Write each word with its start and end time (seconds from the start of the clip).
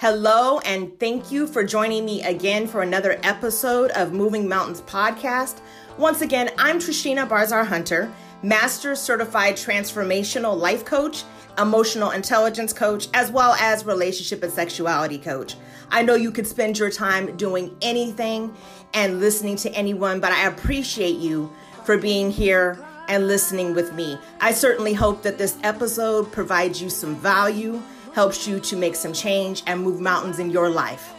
Hello, 0.00 0.60
and 0.60 0.98
thank 0.98 1.30
you 1.30 1.46
for 1.46 1.62
joining 1.62 2.06
me 2.06 2.22
again 2.22 2.66
for 2.66 2.80
another 2.80 3.20
episode 3.22 3.90
of 3.90 4.14
Moving 4.14 4.48
Mountains 4.48 4.80
podcast. 4.80 5.60
Once 5.98 6.22
again, 6.22 6.48
I'm 6.56 6.78
Trishina 6.78 7.28
Barzar 7.28 7.66
Hunter, 7.66 8.10
Master 8.42 8.94
Certified 8.94 9.56
Transformational 9.56 10.56
Life 10.58 10.86
Coach, 10.86 11.24
Emotional 11.58 12.12
Intelligence 12.12 12.72
Coach, 12.72 13.08
as 13.12 13.30
well 13.30 13.52
as 13.60 13.84
Relationship 13.84 14.42
and 14.42 14.50
Sexuality 14.50 15.18
Coach. 15.18 15.56
I 15.90 16.00
know 16.00 16.14
you 16.14 16.30
could 16.30 16.46
spend 16.46 16.78
your 16.78 16.90
time 16.90 17.36
doing 17.36 17.76
anything 17.82 18.54
and 18.94 19.20
listening 19.20 19.56
to 19.56 19.70
anyone, 19.72 20.18
but 20.18 20.32
I 20.32 20.46
appreciate 20.46 21.18
you 21.18 21.52
for 21.84 21.98
being 21.98 22.30
here 22.30 22.82
and 23.08 23.28
listening 23.28 23.74
with 23.74 23.92
me. 23.92 24.16
I 24.40 24.52
certainly 24.52 24.94
hope 24.94 25.22
that 25.24 25.36
this 25.36 25.58
episode 25.62 26.32
provides 26.32 26.80
you 26.80 26.88
some 26.88 27.16
value 27.16 27.82
helps 28.12 28.46
you 28.46 28.60
to 28.60 28.76
make 28.76 28.94
some 28.94 29.12
change 29.12 29.62
and 29.66 29.82
move 29.82 30.00
mountains 30.00 30.38
in 30.38 30.50
your 30.50 30.68
life. 30.68 31.14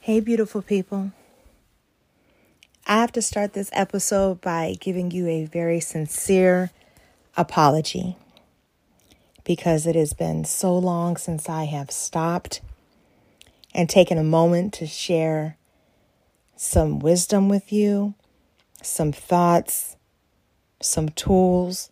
Hey, 0.00 0.20
beautiful 0.20 0.62
people. 0.62 1.12
I 2.86 2.94
have 2.94 3.12
to 3.12 3.20
start 3.20 3.52
this 3.52 3.68
episode 3.74 4.40
by 4.40 4.76
giving 4.80 5.10
you 5.10 5.26
a 5.26 5.44
very 5.44 5.80
sincere 5.80 6.70
apology 7.36 8.16
because 9.44 9.86
it 9.86 9.94
has 9.94 10.14
been 10.14 10.46
so 10.46 10.74
long 10.76 11.18
since 11.18 11.50
I 11.50 11.64
have 11.64 11.90
stopped 11.90 12.62
and 13.74 13.90
taken 13.90 14.16
a 14.16 14.24
moment 14.24 14.72
to 14.74 14.86
share 14.86 15.58
some 16.56 16.98
wisdom 16.98 17.50
with 17.50 17.70
you, 17.70 18.14
some 18.82 19.12
thoughts, 19.12 19.97
some 20.80 21.08
tools. 21.10 21.90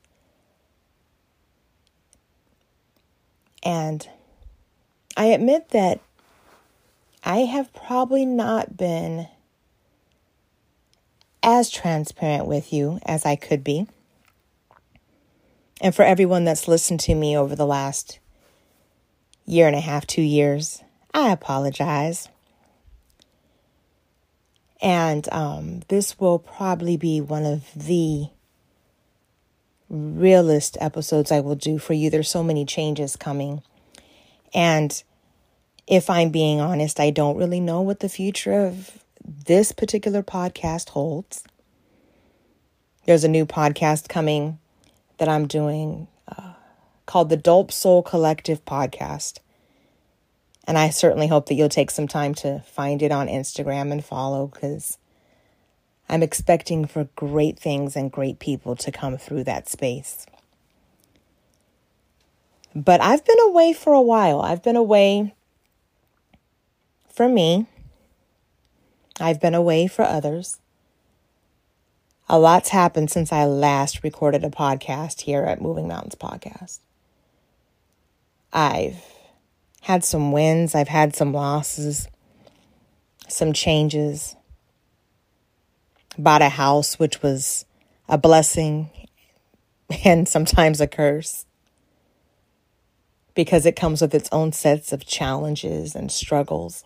And 3.62 4.08
I 5.16 5.26
admit 5.26 5.70
that 5.70 6.00
I 7.24 7.38
have 7.38 7.72
probably 7.72 8.24
not 8.24 8.76
been 8.76 9.28
as 11.42 11.70
transparent 11.70 12.46
with 12.46 12.72
you 12.72 13.00
as 13.04 13.26
I 13.26 13.36
could 13.36 13.64
be. 13.64 13.86
And 15.80 15.94
for 15.94 16.04
everyone 16.04 16.44
that's 16.44 16.68
listened 16.68 17.00
to 17.00 17.14
me 17.14 17.36
over 17.36 17.54
the 17.54 17.66
last 17.66 18.18
year 19.44 19.66
and 19.66 19.76
a 19.76 19.80
half, 19.80 20.06
two 20.06 20.22
years, 20.22 20.82
I 21.12 21.30
apologize. 21.30 22.28
And 24.80 25.28
um, 25.32 25.82
this 25.88 26.18
will 26.20 26.38
probably 26.38 26.96
be 26.96 27.20
one 27.20 27.44
of 27.44 27.64
the 27.74 28.28
realist 29.88 30.76
episodes 30.80 31.30
I 31.30 31.40
will 31.40 31.54
do 31.54 31.78
for 31.78 31.94
you. 31.94 32.10
There's 32.10 32.30
so 32.30 32.42
many 32.42 32.64
changes 32.64 33.16
coming. 33.16 33.62
And 34.54 35.02
if 35.86 36.10
I'm 36.10 36.30
being 36.30 36.60
honest, 36.60 36.98
I 36.98 37.10
don't 37.10 37.36
really 37.36 37.60
know 37.60 37.80
what 37.80 38.00
the 38.00 38.08
future 38.08 38.66
of 38.66 39.02
this 39.24 39.72
particular 39.72 40.22
podcast 40.22 40.90
holds. 40.90 41.44
There's 43.04 43.24
a 43.24 43.28
new 43.28 43.46
podcast 43.46 44.08
coming 44.08 44.58
that 45.18 45.28
I'm 45.28 45.46
doing 45.46 46.08
uh, 46.28 46.54
called 47.06 47.28
the 47.28 47.36
Dope 47.36 47.70
Soul 47.70 48.02
Collective 48.02 48.64
Podcast. 48.64 49.38
And 50.66 50.76
I 50.76 50.90
certainly 50.90 51.28
hope 51.28 51.46
that 51.46 51.54
you'll 51.54 51.68
take 51.68 51.92
some 51.92 52.08
time 52.08 52.34
to 52.36 52.60
find 52.66 53.00
it 53.02 53.12
on 53.12 53.28
Instagram 53.28 53.92
and 53.92 54.04
follow 54.04 54.48
because 54.48 54.98
I'm 56.08 56.22
expecting 56.22 56.86
for 56.86 57.08
great 57.16 57.58
things 57.58 57.96
and 57.96 58.12
great 58.12 58.38
people 58.38 58.76
to 58.76 58.92
come 58.92 59.18
through 59.18 59.44
that 59.44 59.68
space. 59.68 60.26
But 62.74 63.00
I've 63.00 63.24
been 63.24 63.40
away 63.40 63.72
for 63.72 63.92
a 63.92 64.02
while. 64.02 64.40
I've 64.40 64.62
been 64.62 64.76
away 64.76 65.34
for 67.12 67.28
me. 67.28 67.66
I've 69.18 69.40
been 69.40 69.54
away 69.54 69.86
for 69.86 70.02
others. 70.02 70.58
A 72.28 72.38
lot's 72.38 72.68
happened 72.68 73.10
since 73.10 73.32
I 73.32 73.44
last 73.44 74.04
recorded 74.04 74.44
a 74.44 74.50
podcast 74.50 75.22
here 75.22 75.44
at 75.44 75.60
Moving 75.60 75.88
Mountains 75.88 76.16
Podcast. 76.16 76.80
I've 78.52 79.02
had 79.82 80.04
some 80.04 80.32
wins, 80.32 80.74
I've 80.74 80.88
had 80.88 81.16
some 81.16 81.32
losses, 81.32 82.08
some 83.28 83.52
changes 83.52 84.35
bought 86.18 86.42
a 86.42 86.48
house, 86.48 86.98
which 86.98 87.22
was 87.22 87.64
a 88.08 88.18
blessing 88.18 88.90
and 90.04 90.28
sometimes 90.36 90.80
a 90.80 90.86
curse 90.86 91.46
because 93.36 93.66
it 93.66 93.76
comes 93.76 94.00
with 94.00 94.14
its 94.14 94.28
own 94.32 94.50
sets 94.50 94.92
of 94.92 95.06
challenges 95.06 95.94
and 95.94 96.10
struggles. 96.10 96.82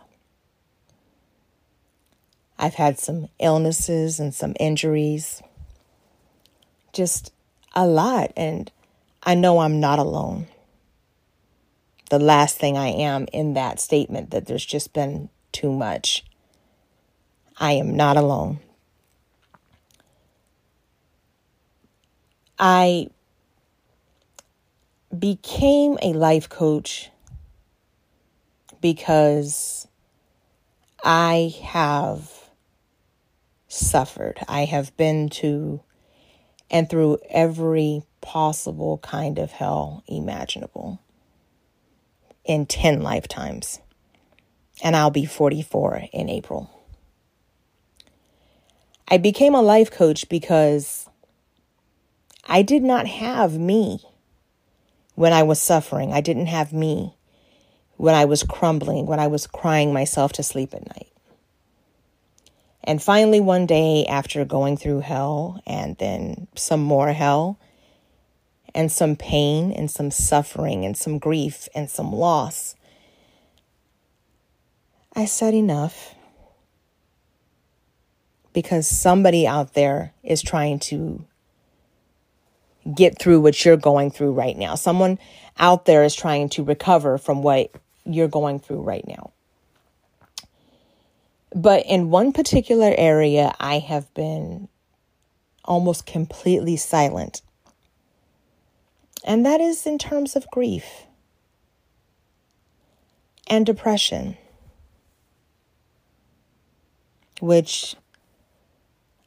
I've 2.58 2.74
had 2.74 2.98
some 2.98 3.28
illnesses 3.38 4.20
and 4.20 4.34
some 4.34 4.54
injuries, 4.60 5.42
just 6.92 7.32
a 7.74 7.86
lot. 7.86 8.32
And 8.36 8.70
I 9.22 9.34
know 9.34 9.60
I'm 9.60 9.80
not 9.80 9.98
alone. 9.98 10.48
The 12.10 12.18
last 12.18 12.58
thing 12.58 12.76
I 12.76 12.88
am 12.88 13.28
in 13.32 13.54
that 13.54 13.80
statement 13.80 14.30
that 14.30 14.46
there's 14.46 14.66
just 14.66 14.92
been 14.92 15.30
too 15.52 15.72
much. 15.72 16.24
I 17.56 17.72
am 17.72 17.96
not 17.96 18.16
alone. 18.16 18.58
I 22.62 23.08
became 25.18 25.96
a 26.02 26.12
life 26.12 26.50
coach 26.50 27.10
because 28.82 29.88
I 31.02 31.54
have 31.62 32.30
suffered. 33.66 34.40
I 34.46 34.66
have 34.66 34.94
been 34.98 35.30
to 35.30 35.80
and 36.70 36.88
through 36.88 37.18
every 37.30 38.02
possible 38.20 38.98
kind 38.98 39.38
of 39.38 39.52
hell 39.52 40.04
imaginable 40.06 41.00
in 42.44 42.66
10 42.66 43.00
lifetimes. 43.00 43.80
And 44.82 44.94
I'll 44.94 45.10
be 45.10 45.24
44 45.24 46.08
in 46.12 46.28
April. 46.28 46.70
I 49.08 49.16
became 49.16 49.54
a 49.54 49.62
life 49.62 49.90
coach 49.90 50.28
because 50.28 51.09
I 52.46 52.62
did 52.62 52.82
not 52.82 53.06
have 53.06 53.58
me 53.58 54.00
when 55.14 55.32
I 55.32 55.42
was 55.42 55.60
suffering. 55.60 56.12
I 56.12 56.20
didn't 56.20 56.46
have 56.46 56.72
me 56.72 57.14
when 57.96 58.14
I 58.14 58.24
was 58.24 58.42
crumbling, 58.42 59.06
when 59.06 59.20
I 59.20 59.26
was 59.26 59.46
crying 59.46 59.92
myself 59.92 60.32
to 60.32 60.42
sleep 60.42 60.74
at 60.74 60.86
night. 60.86 61.12
And 62.82 63.02
finally, 63.02 63.40
one 63.40 63.66
day, 63.66 64.06
after 64.06 64.44
going 64.44 64.76
through 64.76 65.00
hell 65.00 65.60
and 65.66 65.96
then 65.98 66.48
some 66.54 66.80
more 66.80 67.12
hell, 67.12 67.58
and 68.74 68.90
some 68.90 69.16
pain 69.16 69.72
and 69.72 69.90
some 69.90 70.10
suffering 70.10 70.84
and 70.84 70.96
some 70.96 71.18
grief 71.18 71.68
and 71.74 71.90
some 71.90 72.12
loss, 72.12 72.74
I 75.14 75.24
said 75.24 75.54
enough 75.54 76.14
because 78.52 78.86
somebody 78.86 79.46
out 79.46 79.74
there 79.74 80.12
is 80.22 80.42
trying 80.42 80.78
to 80.80 81.24
get 82.94 83.18
through 83.18 83.40
what 83.40 83.64
you're 83.64 83.76
going 83.76 84.10
through 84.10 84.32
right 84.32 84.56
now. 84.56 84.74
Someone 84.74 85.18
out 85.58 85.84
there 85.84 86.04
is 86.04 86.14
trying 86.14 86.48
to 86.50 86.64
recover 86.64 87.18
from 87.18 87.42
what 87.42 87.70
you're 88.04 88.28
going 88.28 88.58
through 88.58 88.80
right 88.80 89.06
now. 89.06 89.32
But 91.54 91.84
in 91.86 92.10
one 92.10 92.32
particular 92.32 92.94
area, 92.96 93.54
I 93.58 93.78
have 93.78 94.12
been 94.14 94.68
almost 95.64 96.06
completely 96.06 96.76
silent. 96.76 97.42
And 99.24 99.44
that 99.44 99.60
is 99.60 99.86
in 99.86 99.98
terms 99.98 100.36
of 100.36 100.50
grief 100.50 101.04
and 103.46 103.66
depression, 103.66 104.36
which 107.40 107.96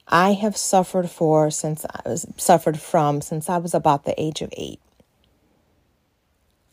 I 0.08 0.34
have 0.34 0.58
suffered 0.58 1.10
for 1.10 1.50
since 1.50 1.86
I 1.86 2.10
was 2.10 2.26
suffered 2.38 2.80
from 2.80 3.22
since 3.22 3.50
I 3.50 3.58
was 3.58 3.74
about 3.74 4.06
the 4.06 4.20
age 4.22 4.42
of 4.42 4.54
eight. 4.58 4.80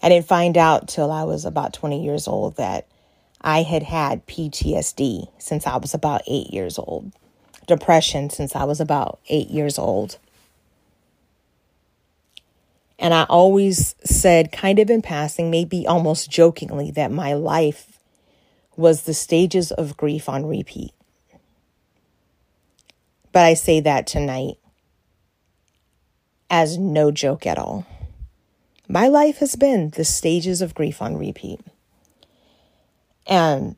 I 0.02 0.08
didn't 0.08 0.26
find 0.26 0.56
out 0.56 0.88
till 0.88 1.12
I 1.12 1.24
was 1.24 1.44
about 1.44 1.72
20 1.72 2.02
years 2.02 2.26
old 2.26 2.56
that 2.56 2.86
I 3.40 3.62
had 3.62 3.82
had 3.82 4.26
PTSD 4.26 5.28
since 5.38 5.66
I 5.66 5.76
was 5.76 5.94
about 5.94 6.22
eight 6.26 6.52
years 6.52 6.78
old, 6.78 7.12
depression 7.66 8.30
since 8.30 8.56
I 8.56 8.64
was 8.64 8.80
about 8.80 9.20
eight 9.28 9.48
years 9.48 9.78
old. 9.78 10.18
And 12.98 13.14
I 13.14 13.24
always 13.24 13.94
said, 14.04 14.52
kind 14.52 14.78
of 14.78 14.90
in 14.90 15.00
passing, 15.00 15.50
maybe 15.50 15.86
almost 15.86 16.30
jokingly, 16.30 16.90
that 16.90 17.10
my 17.10 17.32
life 17.32 17.98
was 18.76 19.02
the 19.02 19.14
stages 19.14 19.72
of 19.72 19.96
grief 19.96 20.28
on 20.28 20.46
repeat. 20.46 20.92
But 23.32 23.44
I 23.44 23.54
say 23.54 23.80
that 23.80 24.06
tonight. 24.06 24.56
as 26.50 26.76
no 26.76 27.12
joke 27.12 27.46
at 27.46 27.58
all. 27.58 27.86
My 28.88 29.06
life 29.06 29.38
has 29.38 29.54
been 29.54 29.90
the 29.90 30.04
stages 30.04 30.60
of 30.60 30.74
grief 30.74 31.00
on 31.00 31.16
repeat. 31.16 31.60
And 33.26 33.76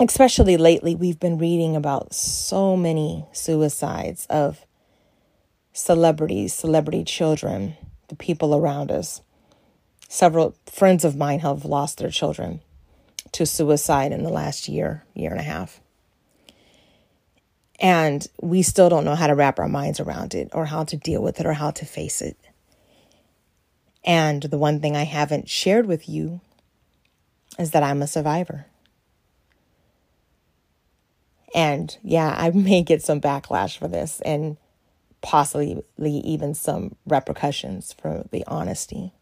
especially 0.00 0.56
lately, 0.56 0.94
we've 0.94 1.20
been 1.20 1.36
reading 1.36 1.76
about 1.76 2.14
so 2.14 2.76
many 2.76 3.26
suicides 3.32 4.26
of 4.30 4.64
celebrities, 5.74 6.54
celebrity 6.54 7.04
children, 7.04 7.76
the 8.08 8.16
people 8.16 8.54
around 8.54 8.90
us. 8.90 9.20
Several 10.08 10.56
friends 10.64 11.04
of 11.04 11.16
mine 11.16 11.40
have 11.40 11.66
lost 11.66 11.98
their 11.98 12.10
children 12.10 12.60
to 13.32 13.44
suicide 13.44 14.12
in 14.12 14.22
the 14.22 14.30
last 14.30 14.66
year, 14.68 15.04
year 15.14 15.30
and 15.30 15.40
a 15.40 15.44
half. 15.44 15.80
And 17.78 18.26
we 18.40 18.62
still 18.62 18.88
don't 18.88 19.04
know 19.04 19.14
how 19.14 19.26
to 19.26 19.34
wrap 19.34 19.58
our 19.58 19.68
minds 19.68 20.00
around 20.00 20.34
it 20.34 20.48
or 20.52 20.66
how 20.66 20.84
to 20.84 20.96
deal 20.96 21.22
with 21.22 21.40
it 21.40 21.46
or 21.46 21.52
how 21.52 21.70
to 21.72 21.84
face 21.84 22.22
it. 22.22 22.36
And 24.04 24.42
the 24.44 24.58
one 24.58 24.80
thing 24.80 24.96
I 24.96 25.02
haven't 25.02 25.50
shared 25.50 25.86
with 25.86 26.08
you 26.08 26.40
is 27.58 27.72
that 27.72 27.82
I'm 27.82 28.02
a 28.02 28.06
survivor. 28.06 28.66
And 31.54 31.96
yeah, 32.02 32.34
I 32.36 32.50
may 32.54 32.82
get 32.82 33.02
some 33.02 33.20
backlash 33.20 33.76
for 33.76 33.88
this 33.88 34.20
and 34.22 34.56
possibly 35.22 35.82
even 35.98 36.54
some 36.54 36.94
repercussions 37.06 37.94
for 38.00 38.26
the 38.30 38.44
honesty. 38.46 39.12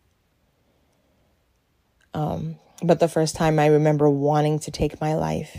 Um, 2.13 2.57
but 2.83 3.01
the 3.01 3.09
first 3.09 3.35
time 3.35 3.59
I 3.59 3.67
remember 3.67 4.11
wanting 4.11 4.59
to 4.61 4.71
take 4.71 5.01
my 5.01 5.15
life, 5.15 5.57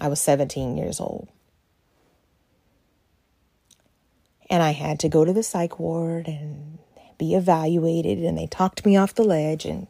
I 0.00 0.08
was 0.08 0.20
17 0.20 0.76
years 0.76 0.98
old. 0.98 1.28
And 4.52 4.62
I 4.62 4.72
had 4.72 5.00
to 5.00 5.08
go 5.08 5.24
to 5.24 5.32
the 5.32 5.42
psych 5.42 5.78
ward 5.78 6.28
and 6.28 6.78
be 7.16 7.34
evaluated, 7.34 8.18
and 8.18 8.36
they 8.36 8.46
talked 8.46 8.84
me 8.84 8.98
off 8.98 9.14
the 9.14 9.24
ledge 9.24 9.64
and 9.64 9.86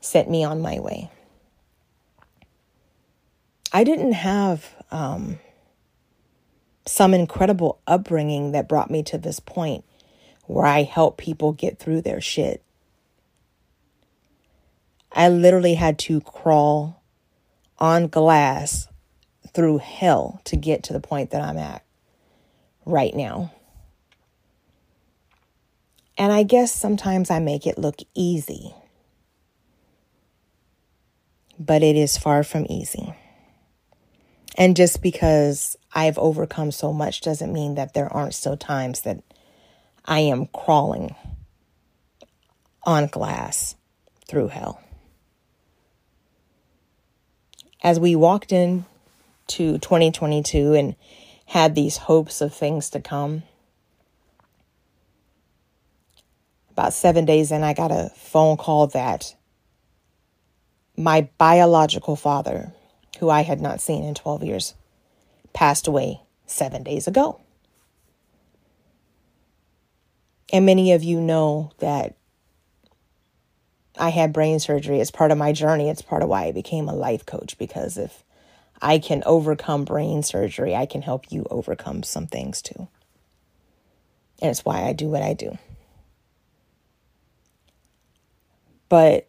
sent 0.00 0.30
me 0.30 0.44
on 0.44 0.62
my 0.62 0.78
way. 0.78 1.10
I 3.72 3.82
didn't 3.82 4.12
have 4.12 4.76
um, 4.92 5.40
some 6.86 7.12
incredible 7.12 7.80
upbringing 7.88 8.52
that 8.52 8.68
brought 8.68 8.92
me 8.92 9.02
to 9.02 9.18
this 9.18 9.40
point 9.40 9.84
where 10.46 10.66
I 10.66 10.84
help 10.84 11.18
people 11.18 11.52
get 11.52 11.80
through 11.80 12.02
their 12.02 12.20
shit. 12.20 12.62
I 15.10 15.28
literally 15.30 15.74
had 15.74 15.98
to 16.00 16.20
crawl 16.20 17.02
on 17.80 18.06
glass 18.06 18.86
through 19.52 19.78
hell 19.78 20.40
to 20.44 20.54
get 20.54 20.84
to 20.84 20.92
the 20.92 21.00
point 21.00 21.30
that 21.30 21.42
I'm 21.42 21.58
at 21.58 21.84
right 22.86 23.16
now. 23.16 23.50
And 26.20 26.34
I 26.34 26.42
guess 26.42 26.70
sometimes 26.70 27.30
I 27.30 27.38
make 27.38 27.66
it 27.66 27.78
look 27.78 28.00
easy, 28.14 28.74
but 31.58 31.82
it 31.82 31.96
is 31.96 32.18
far 32.18 32.44
from 32.44 32.66
easy. 32.68 33.14
And 34.58 34.76
just 34.76 35.00
because 35.00 35.78
I've 35.94 36.18
overcome 36.18 36.72
so 36.72 36.92
much 36.92 37.22
doesn't 37.22 37.54
mean 37.54 37.76
that 37.76 37.94
there 37.94 38.12
aren't 38.12 38.34
still 38.34 38.58
times 38.58 39.00
that 39.00 39.22
I 40.04 40.18
am 40.18 40.48
crawling 40.48 41.14
on 42.82 43.06
glass 43.06 43.74
through 44.28 44.48
hell. 44.48 44.78
As 47.82 47.98
we 47.98 48.14
walked 48.14 48.52
in 48.52 48.84
to 49.46 49.78
2022 49.78 50.74
and 50.74 50.96
had 51.46 51.74
these 51.74 51.96
hopes 51.96 52.42
of 52.42 52.52
things 52.52 52.90
to 52.90 53.00
come, 53.00 53.44
about 56.72 56.92
seven 56.92 57.24
days 57.24 57.50
in, 57.50 57.62
I 57.62 57.74
got 57.74 57.90
a 57.90 58.10
phone 58.16 58.56
call 58.56 58.86
that 58.88 59.34
my 60.96 61.28
biological 61.38 62.16
father, 62.16 62.72
who 63.18 63.30
I 63.30 63.42
had 63.42 63.60
not 63.60 63.80
seen 63.80 64.04
in 64.04 64.14
12 64.14 64.44
years, 64.44 64.74
passed 65.52 65.86
away 65.86 66.20
seven 66.46 66.82
days 66.82 67.06
ago. 67.06 67.40
And 70.52 70.66
many 70.66 70.92
of 70.92 71.02
you 71.02 71.20
know 71.20 71.72
that 71.78 72.16
I 73.96 74.08
had 74.08 74.32
brain 74.32 74.58
surgery. 74.58 74.98
It's 74.98 75.10
part 75.10 75.30
of 75.30 75.38
my 75.38 75.52
journey. 75.52 75.88
It's 75.88 76.02
part 76.02 76.22
of 76.22 76.28
why 76.28 76.44
I 76.44 76.52
became 76.52 76.88
a 76.88 76.94
life 76.94 77.26
coach 77.26 77.58
because 77.58 77.96
if 77.96 78.24
I 78.80 78.98
can 78.98 79.22
overcome 79.26 79.84
brain 79.84 80.22
surgery, 80.22 80.74
I 80.74 80.86
can 80.86 81.02
help 81.02 81.30
you 81.30 81.46
overcome 81.50 82.02
some 82.02 82.26
things 82.26 82.62
too. 82.62 82.88
And 84.40 84.50
it's 84.50 84.64
why 84.64 84.84
I 84.84 84.92
do 84.92 85.08
what 85.08 85.22
I 85.22 85.34
do. 85.34 85.58
But 88.90 89.28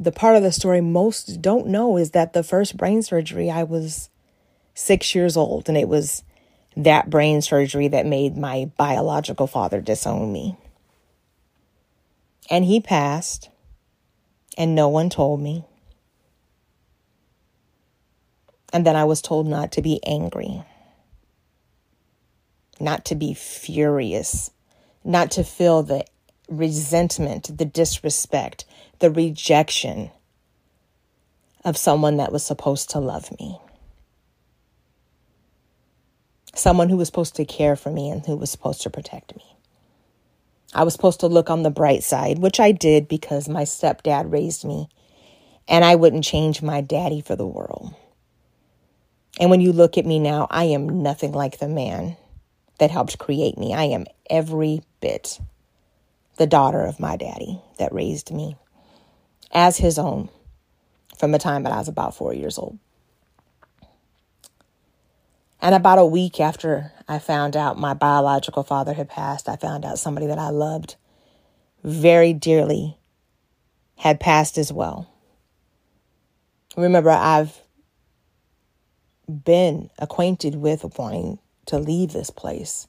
the 0.00 0.10
part 0.10 0.34
of 0.34 0.42
the 0.42 0.50
story 0.50 0.80
most 0.80 1.40
don't 1.40 1.68
know 1.68 1.96
is 1.96 2.10
that 2.10 2.32
the 2.32 2.42
first 2.42 2.76
brain 2.76 3.02
surgery, 3.02 3.50
I 3.50 3.62
was 3.62 4.08
six 4.74 5.14
years 5.14 5.36
old, 5.36 5.68
and 5.68 5.78
it 5.78 5.88
was 5.88 6.24
that 6.76 7.08
brain 7.08 7.42
surgery 7.42 7.86
that 7.88 8.06
made 8.06 8.36
my 8.36 8.70
biological 8.76 9.46
father 9.46 9.80
disown 9.80 10.32
me. 10.32 10.56
And 12.48 12.64
he 12.64 12.80
passed, 12.80 13.50
and 14.56 14.74
no 14.74 14.88
one 14.88 15.10
told 15.10 15.40
me. 15.40 15.64
And 18.72 18.86
then 18.86 18.96
I 18.96 19.04
was 19.04 19.20
told 19.20 19.46
not 19.46 19.72
to 19.72 19.82
be 19.82 20.00
angry, 20.04 20.62
not 22.80 23.04
to 23.06 23.14
be 23.14 23.34
furious, 23.34 24.50
not 25.04 25.30
to 25.32 25.44
feel 25.44 25.82
the 25.82 26.04
resentment, 26.48 27.58
the 27.58 27.64
disrespect, 27.64 28.64
the 29.00 29.10
rejection 29.10 30.10
of 31.64 31.76
someone 31.76 32.16
that 32.18 32.32
was 32.32 32.44
supposed 32.44 32.90
to 32.90 33.00
love 33.00 33.30
me 33.38 33.58
someone 36.58 36.88
who 36.88 36.96
was 36.96 37.08
supposed 37.08 37.36
to 37.36 37.44
care 37.44 37.76
for 37.76 37.90
me 37.90 38.10
and 38.10 38.24
who 38.24 38.36
was 38.36 38.50
supposed 38.50 38.82
to 38.82 38.90
protect 38.90 39.36
me. 39.36 39.44
I 40.74 40.84
was 40.84 40.94
supposed 40.94 41.20
to 41.20 41.28
look 41.28 41.48
on 41.48 41.62
the 41.62 41.70
bright 41.70 42.02
side, 42.02 42.38
which 42.38 42.60
I 42.60 42.72
did 42.72 43.08
because 43.08 43.48
my 43.48 43.62
stepdad 43.62 44.32
raised 44.32 44.64
me, 44.64 44.88
and 45.68 45.84
I 45.84 45.94
wouldn't 45.94 46.24
change 46.24 46.62
my 46.62 46.80
daddy 46.80 47.20
for 47.20 47.36
the 47.36 47.46
world. 47.46 47.94
And 49.38 49.50
when 49.50 49.60
you 49.60 49.72
look 49.72 49.96
at 49.96 50.06
me 50.06 50.18
now, 50.18 50.46
I 50.50 50.64
am 50.64 51.02
nothing 51.02 51.32
like 51.32 51.58
the 51.58 51.68
man 51.68 52.16
that 52.78 52.90
helped 52.90 53.18
create 53.18 53.58
me. 53.58 53.74
I 53.74 53.84
am 53.84 54.06
every 54.28 54.82
bit 55.00 55.38
the 56.36 56.46
daughter 56.46 56.82
of 56.82 57.00
my 57.00 57.16
daddy 57.16 57.60
that 57.78 57.92
raised 57.92 58.32
me 58.32 58.56
as 59.52 59.78
his 59.78 59.98
own 59.98 60.28
from 61.18 61.32
the 61.32 61.38
time 61.38 61.62
that 61.62 61.72
I 61.72 61.78
was 61.78 61.88
about 61.88 62.14
four 62.14 62.34
years 62.34 62.58
old. 62.58 62.78
And 65.60 65.74
about 65.74 65.98
a 65.98 66.04
week 66.04 66.38
after 66.38 66.92
I 67.08 67.18
found 67.18 67.56
out 67.56 67.78
my 67.78 67.94
biological 67.94 68.62
father 68.62 68.92
had 68.92 69.08
passed, 69.08 69.48
I 69.48 69.56
found 69.56 69.84
out 69.84 69.98
somebody 69.98 70.26
that 70.26 70.38
I 70.38 70.50
loved 70.50 70.96
very 71.82 72.32
dearly 72.32 72.98
had 73.96 74.20
passed 74.20 74.58
as 74.58 74.72
well. 74.72 75.10
Remember, 76.76 77.10
I've 77.10 77.58
been 79.26 79.90
acquainted 79.98 80.56
with 80.56 80.98
wanting 80.98 81.38
to 81.66 81.78
leave 81.78 82.12
this 82.12 82.30
place, 82.30 82.86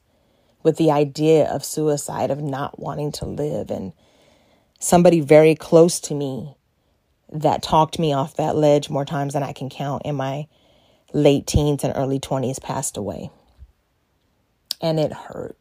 with 0.67 0.75
the 0.75 0.91
idea 0.91 1.49
of 1.49 1.63
suicide, 1.63 2.29
of 2.29 2.41
not 2.41 2.77
wanting 2.77 3.09
to 3.09 3.25
live. 3.25 3.71
And 3.71 3.93
somebody 4.79 5.21
very 5.21 5.55
close 5.55 6.01
to 6.01 6.13
me 6.13 6.57
that 7.31 7.63
talked 7.63 7.97
me 7.97 8.11
off 8.11 8.35
that 8.35 8.53
ledge 8.53 8.89
more 8.89 9.05
times 9.05 9.31
than 9.31 9.43
I 9.43 9.53
can 9.53 9.69
count 9.69 10.01
in 10.03 10.15
my 10.15 10.45
late 11.13 11.47
teens 11.47 11.85
and 11.85 11.93
early 11.95 12.19
20s 12.19 12.61
passed 12.61 12.97
away. 12.97 13.31
And 14.81 14.99
it 14.99 15.13
hurt. 15.13 15.57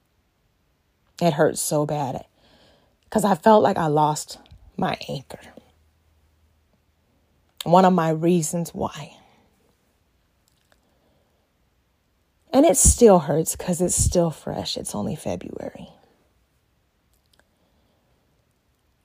It 1.23 1.35
hurt 1.35 1.57
so 1.57 1.87
bad 1.87 2.25
because 3.05 3.25
I 3.25 3.37
felt 3.37 3.63
like 3.63 3.77
I 3.77 3.87
lost 3.87 4.41
my 4.77 4.99
anchor. 5.09 5.39
One 7.63 7.85
of 7.85 7.93
my 7.93 8.11
reasons 8.11 8.75
why. 8.75 9.17
And 12.57 12.65
it 12.65 12.79
still 12.79 13.19
hurts 13.19 13.55
because 13.55 13.83
it's 13.83 13.95
still 13.95 14.31
fresh. 14.31 14.79
It's 14.79 14.95
only 14.95 15.15
February. 15.15 15.91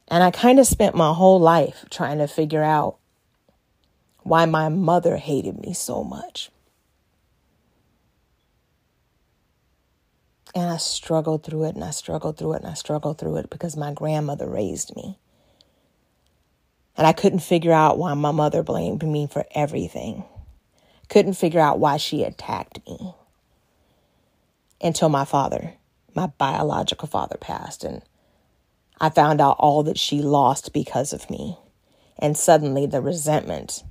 And 0.08 0.24
I 0.24 0.32
kind 0.32 0.58
of 0.58 0.66
spent 0.66 0.96
my 0.96 1.12
whole 1.12 1.38
life 1.38 1.84
trying 1.90 2.20
to 2.20 2.30
figure 2.30 2.64
out 2.64 2.96
why 4.24 4.46
my 4.46 4.70
mother 4.70 5.18
hated 5.18 5.60
me 5.60 5.74
so 5.74 6.02
much. 6.02 6.50
And 10.56 10.70
I 10.72 10.78
struggled 10.78 11.44
through 11.44 11.66
it 11.66 11.76
and 11.76 11.84
I 11.84 11.92
struggled 11.92 12.38
through 12.38 12.54
it 12.54 12.62
and 12.62 12.72
I 12.72 12.76
struggled 12.76 13.18
through 13.18 13.36
it 13.36 13.50
because 13.50 13.76
my 13.76 13.92
grandmother 13.92 14.48
raised 14.48 14.96
me. 14.96 15.20
And 16.96 17.06
I 17.06 17.12
couldn't 17.12 17.40
figure 17.40 17.74
out 17.74 17.98
why 17.98 18.14
my 18.14 18.32
mother 18.32 18.64
blamed 18.64 19.06
me 19.06 19.28
for 19.28 19.44
everything. 19.54 20.24
Couldn't 21.10 21.34
figure 21.34 21.60
out 21.60 21.80
why 21.80 21.98
she 21.98 22.24
attacked 22.24 22.80
me 22.88 23.14
until 24.82 25.10
my 25.10 25.26
father 25.26 25.76
my 26.16 26.28
biological 26.28 27.08
father 27.08 27.38
passed, 27.40 27.84
and 27.84 28.02
I 29.00 29.10
found 29.10 29.42
out 29.42 29.58
all 29.60 29.84
that 29.84 29.98
she 29.98 30.22
lost 30.22 30.74
because 30.74 31.14
of 31.14 31.30
me. 31.30 31.58
And 32.20 32.38
suddenly 32.38 32.86
the 32.86 33.02
resentment 33.02 33.84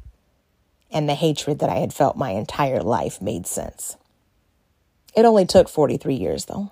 and 0.90 1.08
the 1.08 1.14
hatred 1.14 1.58
that 1.60 1.70
I 1.70 1.76
had 1.76 1.92
felt 1.92 2.16
my 2.16 2.30
entire 2.30 2.82
life 2.82 3.20
made 3.20 3.46
sense. 3.46 3.96
It 5.14 5.24
only 5.24 5.46
took 5.46 5.68
43 5.68 6.14
years, 6.14 6.44
though, 6.44 6.70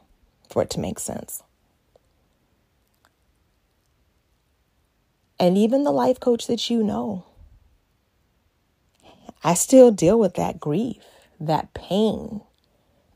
for 0.48 0.62
it 0.62 0.70
to 0.70 0.80
make 0.80 0.98
sense. 0.98 1.42
And 5.40 5.56
even 5.56 5.84
the 5.84 5.92
life 5.92 6.20
coach 6.20 6.46
that 6.48 6.68
you 6.68 6.82
know, 6.82 7.24
I 9.42 9.54
still 9.54 9.90
deal 9.90 10.18
with 10.18 10.34
that 10.34 10.58
grief, 10.58 11.02
that 11.40 11.74
pain, 11.74 12.42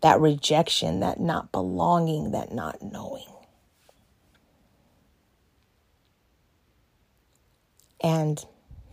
that 0.03 0.21
rejection, 0.21 1.01
that 1.01 1.21
not 1.21 1.53
belonging, 1.53 2.33
that 2.33 2.53
not 2.53 2.83
knowing. 2.83 3.27
And 8.03 8.45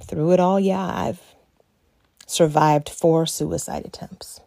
through 0.04 0.32
it 0.32 0.40
all, 0.40 0.60
yeah, 0.60 0.86
I've 0.86 1.22
survived 2.28 2.90
four 2.90 3.26
suicide 3.26 3.86
attempts. 3.86 4.40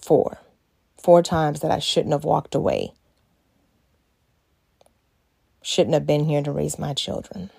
Four. 0.00 0.38
Four 1.02 1.22
times 1.22 1.60
that 1.60 1.72
I 1.72 1.80
shouldn't 1.80 2.12
have 2.12 2.24
walked 2.24 2.54
away. 2.54 2.92
Shouldn't 5.62 5.94
have 5.94 6.06
been 6.06 6.24
here 6.24 6.42
to 6.42 6.52
raise 6.52 6.78
my 6.78 6.94
children. 6.94 7.50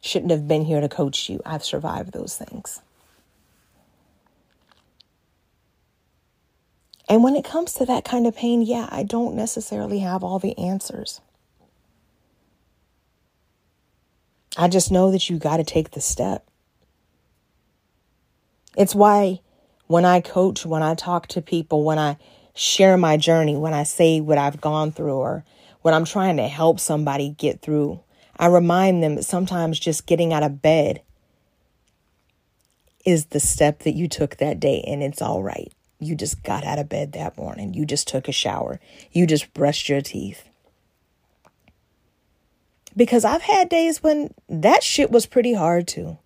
Shouldn't 0.00 0.32
have 0.32 0.48
been 0.48 0.64
here 0.64 0.80
to 0.80 0.88
coach 0.88 1.28
you. 1.28 1.40
I've 1.44 1.64
survived 1.64 2.12
those 2.12 2.36
things. 2.36 2.80
And 7.08 7.22
when 7.22 7.36
it 7.36 7.44
comes 7.44 7.74
to 7.74 7.86
that 7.86 8.04
kind 8.04 8.26
of 8.26 8.34
pain, 8.34 8.62
yeah, 8.62 8.88
I 8.90 9.02
don't 9.02 9.34
necessarily 9.34 9.98
have 9.98 10.24
all 10.24 10.38
the 10.38 10.56
answers. 10.58 11.20
I 14.56 14.68
just 14.68 14.90
know 14.90 15.10
that 15.10 15.28
you 15.28 15.38
got 15.38 15.58
to 15.58 15.64
take 15.64 15.90
the 15.90 16.00
step. 16.00 16.46
It's 18.76 18.94
why 18.94 19.40
when 19.86 20.04
I 20.04 20.20
coach, 20.20 20.64
when 20.64 20.82
I 20.82 20.94
talk 20.94 21.26
to 21.28 21.42
people, 21.42 21.84
when 21.84 21.98
I 21.98 22.16
share 22.54 22.96
my 22.96 23.16
journey, 23.16 23.56
when 23.56 23.74
I 23.74 23.82
say 23.82 24.20
what 24.20 24.38
I've 24.38 24.60
gone 24.60 24.92
through, 24.92 25.14
or 25.14 25.44
when 25.82 25.92
I'm 25.92 26.04
trying 26.04 26.36
to 26.38 26.48
help 26.48 26.80
somebody 26.80 27.30
get 27.30 27.60
through, 27.60 28.00
I 28.38 28.46
remind 28.46 29.02
them 29.02 29.16
that 29.16 29.24
sometimes 29.24 29.78
just 29.78 30.06
getting 30.06 30.32
out 30.32 30.42
of 30.42 30.62
bed 30.62 31.02
is 33.04 33.26
the 33.26 33.40
step 33.40 33.80
that 33.80 33.94
you 33.94 34.08
took 34.08 34.36
that 34.38 34.58
day, 34.58 34.82
and 34.86 35.02
it's 35.02 35.20
all 35.20 35.42
right. 35.42 35.72
You 35.98 36.14
just 36.14 36.42
got 36.42 36.64
out 36.64 36.78
of 36.78 36.88
bed 36.88 37.12
that 37.12 37.36
morning. 37.36 37.74
You 37.74 37.86
just 37.86 38.08
took 38.08 38.28
a 38.28 38.32
shower. 38.32 38.80
You 39.12 39.26
just 39.26 39.54
brushed 39.54 39.88
your 39.88 40.02
teeth. 40.02 40.48
Because 42.96 43.24
I've 43.24 43.42
had 43.42 43.68
days 43.68 44.02
when 44.02 44.32
that 44.48 44.82
shit 44.82 45.10
was 45.10 45.26
pretty 45.26 45.54
hard 45.54 45.88
too. 45.88 46.18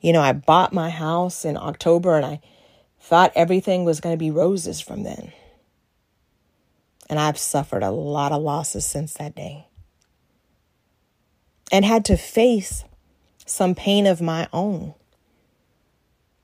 You 0.00 0.12
know, 0.12 0.20
I 0.20 0.32
bought 0.32 0.72
my 0.72 0.90
house 0.90 1.44
in 1.44 1.56
October 1.56 2.16
and 2.16 2.26
I 2.26 2.40
thought 3.00 3.32
everything 3.34 3.84
was 3.84 4.00
going 4.00 4.12
to 4.12 4.18
be 4.18 4.30
roses 4.30 4.80
from 4.80 5.02
then. 5.02 5.32
And 7.08 7.18
I've 7.18 7.38
suffered 7.38 7.82
a 7.82 7.90
lot 7.90 8.32
of 8.32 8.42
losses 8.42 8.84
since 8.84 9.14
that 9.14 9.34
day. 9.34 9.68
And 11.72 11.84
had 11.84 12.04
to 12.06 12.16
face 12.16 12.84
some 13.46 13.74
pain 13.74 14.06
of 14.06 14.20
my 14.20 14.48
own 14.52 14.94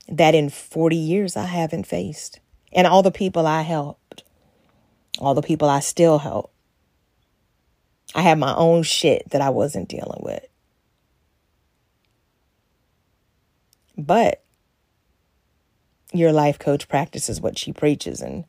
that 0.07 0.35
in 0.35 0.49
40 0.49 0.95
years 0.95 1.37
I 1.37 1.45
haven't 1.45 1.87
faced. 1.87 2.39
And 2.73 2.87
all 2.87 3.03
the 3.03 3.11
people 3.11 3.45
I 3.45 3.61
helped, 3.61 4.23
all 5.19 5.33
the 5.33 5.41
people 5.41 5.69
I 5.69 5.79
still 5.79 6.19
help. 6.19 6.51
I 8.13 8.21
had 8.21 8.37
my 8.37 8.53
own 8.55 8.83
shit 8.83 9.29
that 9.29 9.41
I 9.41 9.49
wasn't 9.49 9.89
dealing 9.89 10.21
with. 10.21 10.45
But 13.97 14.43
your 16.13 16.31
life 16.31 16.59
coach 16.59 16.87
practices 16.89 17.39
what 17.39 17.57
she 17.57 17.71
preaches, 17.71 18.21
and 18.21 18.45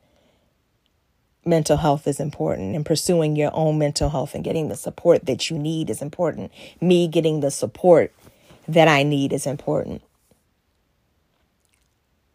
mental 1.45 1.77
health 1.77 2.07
is 2.07 2.19
important. 2.19 2.75
And 2.75 2.87
pursuing 2.87 3.37
your 3.37 3.51
own 3.55 3.79
mental 3.79 4.11
health 4.11 4.35
and 4.35 4.43
getting 4.43 4.69
the 4.69 4.77
support 4.77 5.27
that 5.27 5.51
you 5.51 5.59
need 5.59 5.91
is 5.91 6.03
important. 6.03 6.51
Me 6.81 7.07
getting 7.07 7.41
the 7.41 7.51
support 7.51 8.13
that 8.67 8.89
I 8.89 9.03
need 9.03 9.33
is 9.33 9.47
important. 9.47 10.03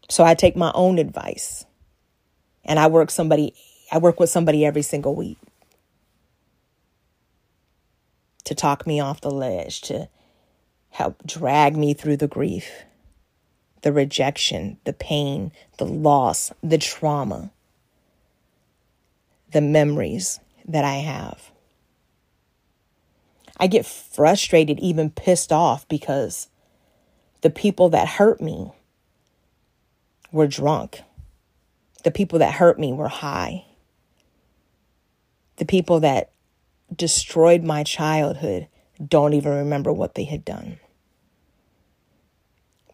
So 0.08 0.24
I 0.24 0.34
take 0.34 0.56
my 0.56 0.72
own 0.74 0.98
advice 0.98 1.66
and 2.64 2.78
I 2.78 2.86
work 2.86 3.10
somebody 3.10 3.54
I 3.90 3.98
work 3.98 4.20
with 4.20 4.30
somebody 4.30 4.66
every 4.66 4.82
single 4.82 5.14
week 5.14 5.38
to 8.44 8.54
talk 8.54 8.86
me 8.86 8.98
off 8.98 9.20
the 9.20 9.30
ledge, 9.30 9.82
to 9.82 10.08
help 10.90 11.22
drag 11.26 11.76
me 11.76 11.92
through 11.92 12.16
the 12.16 12.26
grief, 12.26 12.70
the 13.82 13.92
rejection, 13.92 14.78
the 14.84 14.92
pain, 14.94 15.52
the 15.76 15.84
loss, 15.84 16.50
the 16.62 16.78
trauma, 16.78 17.50
the 19.52 19.60
memories 19.60 20.40
that 20.66 20.84
I 20.84 20.96
have. 20.96 21.50
I 23.60 23.66
get 23.66 23.84
frustrated, 23.84 24.78
even 24.80 25.10
pissed 25.10 25.52
off 25.52 25.86
because 25.88 26.48
the 27.42 27.50
people 27.50 27.90
that 27.90 28.08
hurt 28.08 28.40
me 28.40 28.72
were 30.32 30.46
drunk. 30.46 31.00
The 32.04 32.10
people 32.10 32.38
that 32.38 32.54
hurt 32.54 32.78
me 32.78 32.92
were 32.92 33.08
high. 33.08 33.64
The 35.56 35.64
people 35.64 36.00
that 36.00 36.30
destroyed 36.94 37.64
my 37.64 37.82
childhood 37.82 38.68
don't 39.04 39.34
even 39.34 39.52
remember 39.52 39.92
what 39.92 40.14
they 40.14 40.24
had 40.24 40.44
done. 40.44 40.78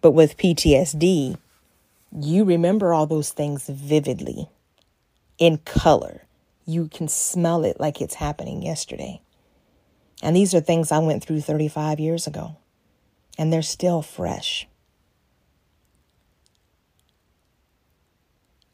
But 0.01 0.13
with 0.13 0.37
PTSD, 0.37 1.39
you 2.21 2.45
remember 2.45 2.93
all 2.93 3.07
those 3.07 3.31
things 3.31 3.67
vividly, 3.69 4.49
in 5.39 5.59
color. 5.59 6.23
You 6.67 6.89
can 6.89 7.09
smell 7.09 7.65
it 7.65 7.81
like 7.81 8.01
it's 8.01 8.15
happening 8.15 8.63
yesterday. 8.63 9.21
And 10.23 10.35
these 10.37 10.55
are 10.55 10.61
things 10.61 10.93
I 10.93 10.99
went 10.99 11.25
through 11.25 11.41
35 11.41 12.01
years 12.01 12.27
ago, 12.27 12.57
and 13.37 13.53
they're 13.53 13.63
still 13.63 14.01
fresh. 14.01 14.67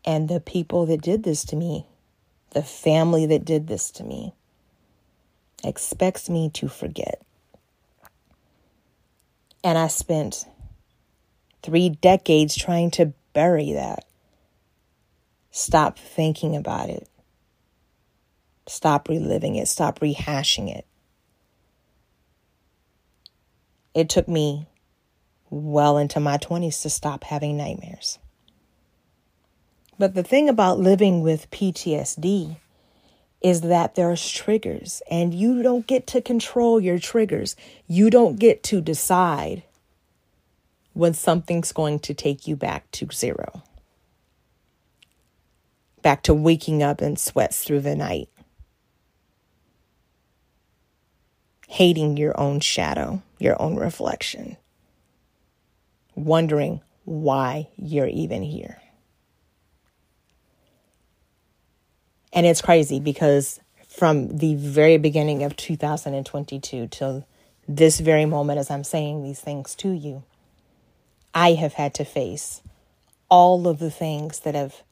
And 0.04 0.28
the 0.28 0.40
people 0.40 0.86
that 0.86 1.02
did 1.02 1.22
this 1.22 1.44
to 1.46 1.56
me, 1.56 1.86
the 2.50 2.62
family 2.62 3.26
that 3.26 3.44
did 3.44 3.66
this 3.66 3.90
to 3.92 4.04
me, 4.04 4.34
expects 5.62 6.30
me 6.30 6.50
to 6.54 6.68
forget. 6.68 7.22
And 9.62 9.76
I 9.76 9.88
spent 9.88 10.46
three 11.62 11.90
decades 11.90 12.56
trying 12.56 12.90
to 12.92 13.12
bury 13.34 13.72
that. 13.72 14.04
Stop 15.50 15.98
thinking 15.98 16.56
about 16.56 16.88
it. 16.88 17.08
Stop 18.66 19.08
reliving 19.08 19.56
it. 19.56 19.68
Stop 19.68 20.00
rehashing 20.00 20.74
it. 20.74 20.86
It 23.94 24.08
took 24.08 24.28
me 24.28 24.66
well 25.50 25.98
into 25.98 26.20
my 26.20 26.38
20s 26.38 26.82
to 26.82 26.90
stop 26.90 27.24
having 27.24 27.56
nightmares. 27.56 28.18
But 30.00 30.14
the 30.14 30.22
thing 30.22 30.48
about 30.48 30.78
living 30.78 31.20
with 31.20 31.50
PTSD 31.50 32.56
is 33.42 33.60
that 33.60 33.96
there's 33.96 34.30
triggers 34.30 35.02
and 35.10 35.34
you 35.34 35.62
don't 35.62 35.86
get 35.86 36.06
to 36.06 36.22
control 36.22 36.80
your 36.80 36.98
triggers. 36.98 37.54
You 37.86 38.08
don't 38.08 38.38
get 38.38 38.62
to 38.62 38.80
decide 38.80 39.62
when 40.94 41.12
something's 41.12 41.72
going 41.72 41.98
to 41.98 42.14
take 42.14 42.48
you 42.48 42.56
back 42.56 42.90
to 42.92 43.08
zero. 43.12 43.62
Back 46.00 46.22
to 46.22 46.32
waking 46.32 46.82
up 46.82 47.02
in 47.02 47.16
sweats 47.16 47.62
through 47.62 47.80
the 47.80 47.94
night. 47.94 48.30
Hating 51.68 52.16
your 52.16 52.40
own 52.40 52.60
shadow, 52.60 53.22
your 53.38 53.60
own 53.60 53.76
reflection. 53.76 54.56
Wondering 56.14 56.80
why 57.04 57.68
you're 57.76 58.08
even 58.08 58.42
here. 58.42 58.80
And 62.32 62.46
it's 62.46 62.62
crazy 62.62 63.00
because 63.00 63.60
from 63.88 64.38
the 64.38 64.54
very 64.54 64.98
beginning 64.98 65.42
of 65.42 65.56
2022 65.56 66.86
till 66.88 67.26
this 67.68 68.00
very 68.00 68.24
moment, 68.24 68.58
as 68.58 68.70
I'm 68.70 68.84
saying 68.84 69.22
these 69.22 69.40
things 69.40 69.74
to 69.76 69.90
you, 69.90 70.22
I 71.34 71.52
have 71.52 71.74
had 71.74 71.94
to 71.94 72.04
face 72.04 72.62
all 73.28 73.68
of 73.68 73.78
the 73.78 73.90
things 73.90 74.40
that 74.40 74.54
have 74.54 74.82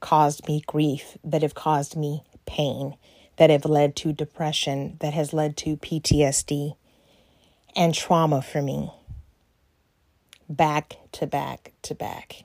caused 0.00 0.46
me 0.48 0.62
grief, 0.66 1.18
that 1.24 1.42
have 1.42 1.54
caused 1.54 1.96
me 1.96 2.22
pain, 2.46 2.96
that 3.36 3.50
have 3.50 3.64
led 3.64 3.96
to 3.96 4.12
depression, 4.12 4.96
that 5.00 5.14
has 5.14 5.32
led 5.32 5.56
to 5.58 5.76
PTSD 5.76 6.76
and 7.76 7.94
trauma 7.94 8.42
for 8.42 8.62
me. 8.62 8.90
Back 10.48 10.96
to 11.12 11.26
back 11.26 11.72
to 11.82 11.94
back. 11.94 12.44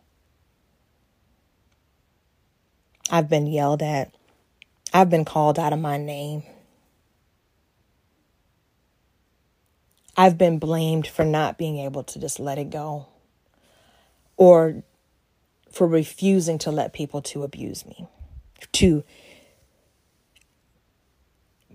I've 3.13 3.29
been 3.29 3.46
yelled 3.46 3.84
at. 3.84 4.12
I've 4.91 5.12
been 5.12 5.24
called 5.24 5.60
out 5.60 5.72
of 5.72 5.77
my 5.77 5.98
name. 5.98 6.41
I've 10.17 10.36
been 10.36 10.58
blamed 10.58 11.05
for 11.05 11.24
not 11.24 11.60
being 11.60 11.77
able 11.77 12.03
to 12.05 12.20
just 12.20 12.39
let 12.39 12.58
it 12.58 12.72
go 12.72 13.05
or 14.36 14.82
for 15.72 15.86
refusing 15.86 16.58
to 16.60 16.72
let 16.72 16.91
people 16.91 17.22
to 17.22 17.43
abuse 17.43 17.86
me, 17.86 18.08
to 18.72 19.03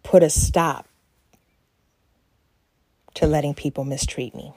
put 0.03 0.25
a 0.25 0.31
stop 0.31 0.89
to 3.15 3.29
letting 3.29 3.55
people 3.55 3.85
mistreat 3.85 4.35
me. 4.35 4.53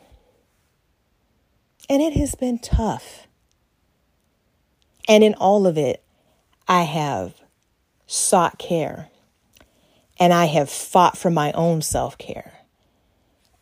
And 1.88 2.02
it 2.02 2.14
has 2.14 2.34
been 2.34 2.58
tough. 2.58 3.28
And 5.08 5.24
in 5.24 5.36
all 5.36 5.68
of 5.68 5.78
it, 5.78 6.04
I 6.68 6.84
have 6.84 7.34
sought 8.08 8.58
care 8.58 9.10
and 10.20 10.32
I 10.34 10.46
have 10.46 10.70
fought 10.70 11.18
for 11.18 11.32
my 11.32 11.52
own 11.54 11.82
self 11.82 12.18
care. 12.18 12.54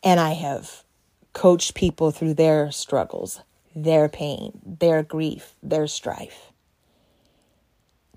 And 0.02 0.20
I 0.20 0.32
have 0.32 0.84
coached 1.32 1.74
people 1.74 2.10
through 2.10 2.34
their 2.34 2.70
struggles, 2.70 3.40
their 3.74 4.08
pain, 4.08 4.60
their 4.64 5.02
grief, 5.02 5.54
their 5.62 5.86
strife. 5.86 6.52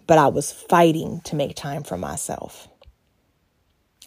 But 0.07 0.17
I 0.17 0.27
was 0.27 0.51
fighting 0.51 1.21
to 1.25 1.35
make 1.35 1.55
time 1.55 1.83
for 1.83 1.97
myself. 1.97 2.67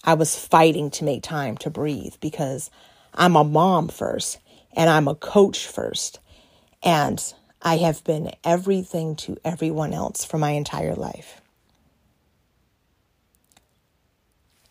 I 0.05 0.15
was 0.15 0.37
fighting 0.39 0.91
to 0.93 1.05
make 1.05 1.23
time 1.23 1.57
to 1.59 1.71
breathe 1.71 2.15
because 2.21 2.71
I'm 3.15 3.37
a 3.37 3.45
mom 3.45 3.89
first 3.89 4.39
and 4.75 4.91
I'm 4.91 5.09
a 5.09 5.15
coach 5.15 5.67
first. 5.67 6.21
And 6.83 7.23
I 7.67 7.79
have 7.79 8.05
been 8.05 8.31
everything 8.45 9.17
to 9.17 9.39
everyone 9.45 9.93
else 9.93 10.25
for 10.25 10.39
my 10.39 10.53
entire 10.53 10.95
life. 10.95 11.41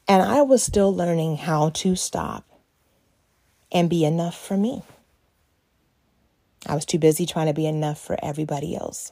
And 0.08 0.24
I 0.24 0.44
was 0.44 0.64
still 0.64 0.96
learning 0.96 1.36
how 1.36 1.72
to 1.72 1.98
stop 1.98 2.46
and 3.70 3.90
be 3.90 4.06
enough 4.06 4.40
for 4.40 4.56
me. 4.56 4.82
I 6.66 6.74
was 6.74 6.86
too 6.86 6.98
busy 6.98 7.26
trying 7.26 7.48
to 7.48 7.54
be 7.54 7.66
enough 7.66 8.00
for 8.00 8.18
everybody 8.24 8.78
else. 8.78 9.12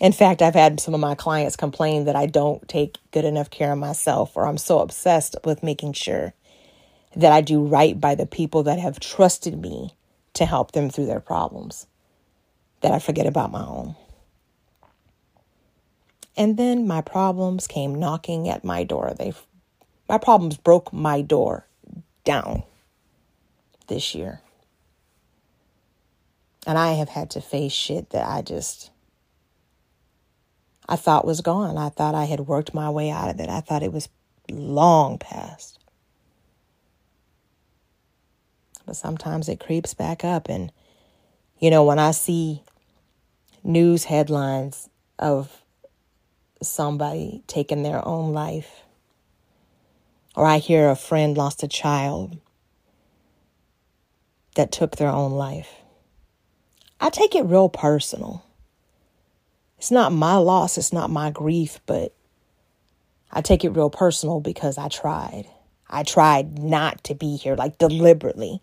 In 0.00 0.10
fact, 0.10 0.42
I've 0.42 0.54
had 0.54 0.80
some 0.80 0.94
of 0.94 1.00
my 1.00 1.14
clients 1.14 1.54
complain 1.54 2.06
that 2.06 2.16
I 2.16 2.26
don't 2.26 2.68
take 2.68 2.98
good 3.12 3.24
enough 3.24 3.48
care 3.48 3.70
of 3.70 3.78
myself, 3.78 4.36
or 4.36 4.44
I'm 4.48 4.58
so 4.58 4.80
obsessed 4.80 5.36
with 5.44 5.62
making 5.62 5.92
sure 5.92 6.34
that 7.14 7.30
I 7.30 7.42
do 7.42 7.64
right 7.64 8.00
by 8.00 8.16
the 8.16 8.26
people 8.26 8.64
that 8.64 8.80
have 8.80 8.98
trusted 8.98 9.56
me 9.62 9.94
to 10.34 10.46
help 10.46 10.72
them 10.72 10.90
through 10.90 11.06
their 11.06 11.20
problems 11.20 11.86
that 12.80 12.92
I 12.92 12.98
forget 12.98 13.26
about 13.26 13.50
my 13.50 13.64
own. 13.64 13.96
And 16.36 16.56
then 16.56 16.86
my 16.86 17.00
problems 17.00 17.66
came 17.66 17.98
knocking 17.98 18.48
at 18.48 18.64
my 18.64 18.84
door. 18.84 19.14
They 19.18 19.32
my 20.08 20.18
problems 20.18 20.56
broke 20.56 20.92
my 20.92 21.20
door 21.20 21.66
down 22.24 22.62
this 23.88 24.14
year. 24.14 24.40
And 26.66 26.78
I 26.78 26.92
have 26.92 27.08
had 27.08 27.30
to 27.30 27.40
face 27.40 27.72
shit 27.72 28.10
that 28.10 28.26
I 28.26 28.42
just 28.42 28.90
I 30.88 30.96
thought 30.96 31.26
was 31.26 31.42
gone. 31.42 31.76
I 31.76 31.90
thought 31.90 32.14
I 32.14 32.24
had 32.24 32.40
worked 32.40 32.72
my 32.72 32.88
way 32.88 33.10
out 33.10 33.28
of 33.28 33.40
it. 33.40 33.50
I 33.50 33.60
thought 33.60 33.82
it 33.82 33.92
was 33.92 34.08
long 34.50 35.18
past. 35.18 35.78
But 38.86 38.96
sometimes 38.96 39.50
it 39.50 39.60
creeps 39.60 39.92
back 39.92 40.24
up. 40.24 40.48
And, 40.48 40.72
you 41.58 41.70
know, 41.70 41.84
when 41.84 41.98
I 41.98 42.12
see 42.12 42.62
news 43.64 44.04
headlines 44.04 44.88
of 45.18 45.64
somebody 46.62 47.42
taking 47.46 47.82
their 47.82 48.06
own 48.06 48.32
life, 48.32 48.82
or 50.36 50.44
I 50.44 50.58
hear 50.58 50.88
a 50.88 50.96
friend 50.96 51.36
lost 51.36 51.62
a 51.62 51.68
child 51.68 52.38
that 54.54 54.70
took 54.70 54.96
their 54.96 55.10
own 55.10 55.32
life, 55.32 55.70
I 57.00 57.10
take 57.10 57.34
it 57.34 57.44
real 57.44 57.68
personal. 57.68 58.44
It's 59.78 59.90
not 59.90 60.12
my 60.12 60.36
loss, 60.36 60.78
it's 60.78 60.92
not 60.92 61.10
my 61.10 61.30
grief, 61.30 61.80
but 61.86 62.14
I 63.30 63.40
take 63.40 63.64
it 63.64 63.70
real 63.70 63.90
personal 63.90 64.40
because 64.40 64.78
I 64.78 64.88
tried. 64.88 65.46
I 65.90 66.02
tried 66.02 66.58
not 66.58 67.02
to 67.04 67.14
be 67.14 67.36
here, 67.36 67.56
like 67.56 67.78
deliberately 67.78 68.60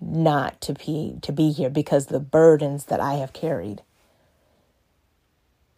not 0.00 0.60
to 0.62 0.72
be 0.72 1.18
to 1.22 1.32
be 1.32 1.52
here 1.52 1.70
because 1.70 2.06
the 2.06 2.20
burdens 2.20 2.86
that 2.86 3.00
I 3.00 3.14
have 3.14 3.32
carried 3.32 3.82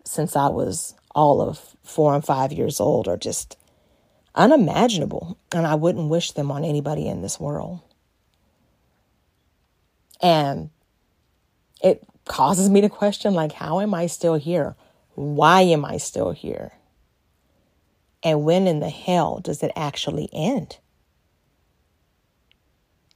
since 0.04 0.37
I 0.37 0.48
was 0.48 0.94
all 1.14 1.40
of 1.40 1.76
4 1.82 2.14
and 2.14 2.24
5 2.24 2.52
years 2.52 2.80
old 2.80 3.08
are 3.08 3.16
just 3.16 3.56
unimaginable 4.35 5.37
and 5.52 5.66
I 5.66 5.74
wouldn't 5.74 6.08
wish 6.08 6.32
them 6.32 6.50
on 6.50 6.64
anybody 6.64 7.06
in 7.06 7.22
this 7.22 7.38
world. 7.38 7.80
And 10.20 10.70
it 11.82 12.06
causes 12.24 12.70
me 12.70 12.80
to 12.80 12.88
question 12.88 13.35
like 13.35 13.52
how 13.52 13.80
am 13.80 13.92
I 13.92 14.06
still 14.06 14.37
here? 14.37 14.76
Why 15.14 15.62
am 15.62 15.85
I 15.85 15.96
still 15.98 16.30
here? 16.30 16.72
And 18.22 18.44
when 18.44 18.68
in 18.68 18.78
the 18.80 18.88
hell 18.88 19.40
does 19.40 19.62
it 19.62 19.72
actually 19.74 20.28
end? 20.32 20.78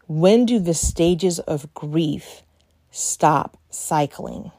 When 0.07 0.47
do 0.47 0.59
the 0.59 0.75
stages 0.75 1.39
of 1.41 1.73
grief 1.75 2.43
stop 2.91 3.57
cycling? 3.71 4.53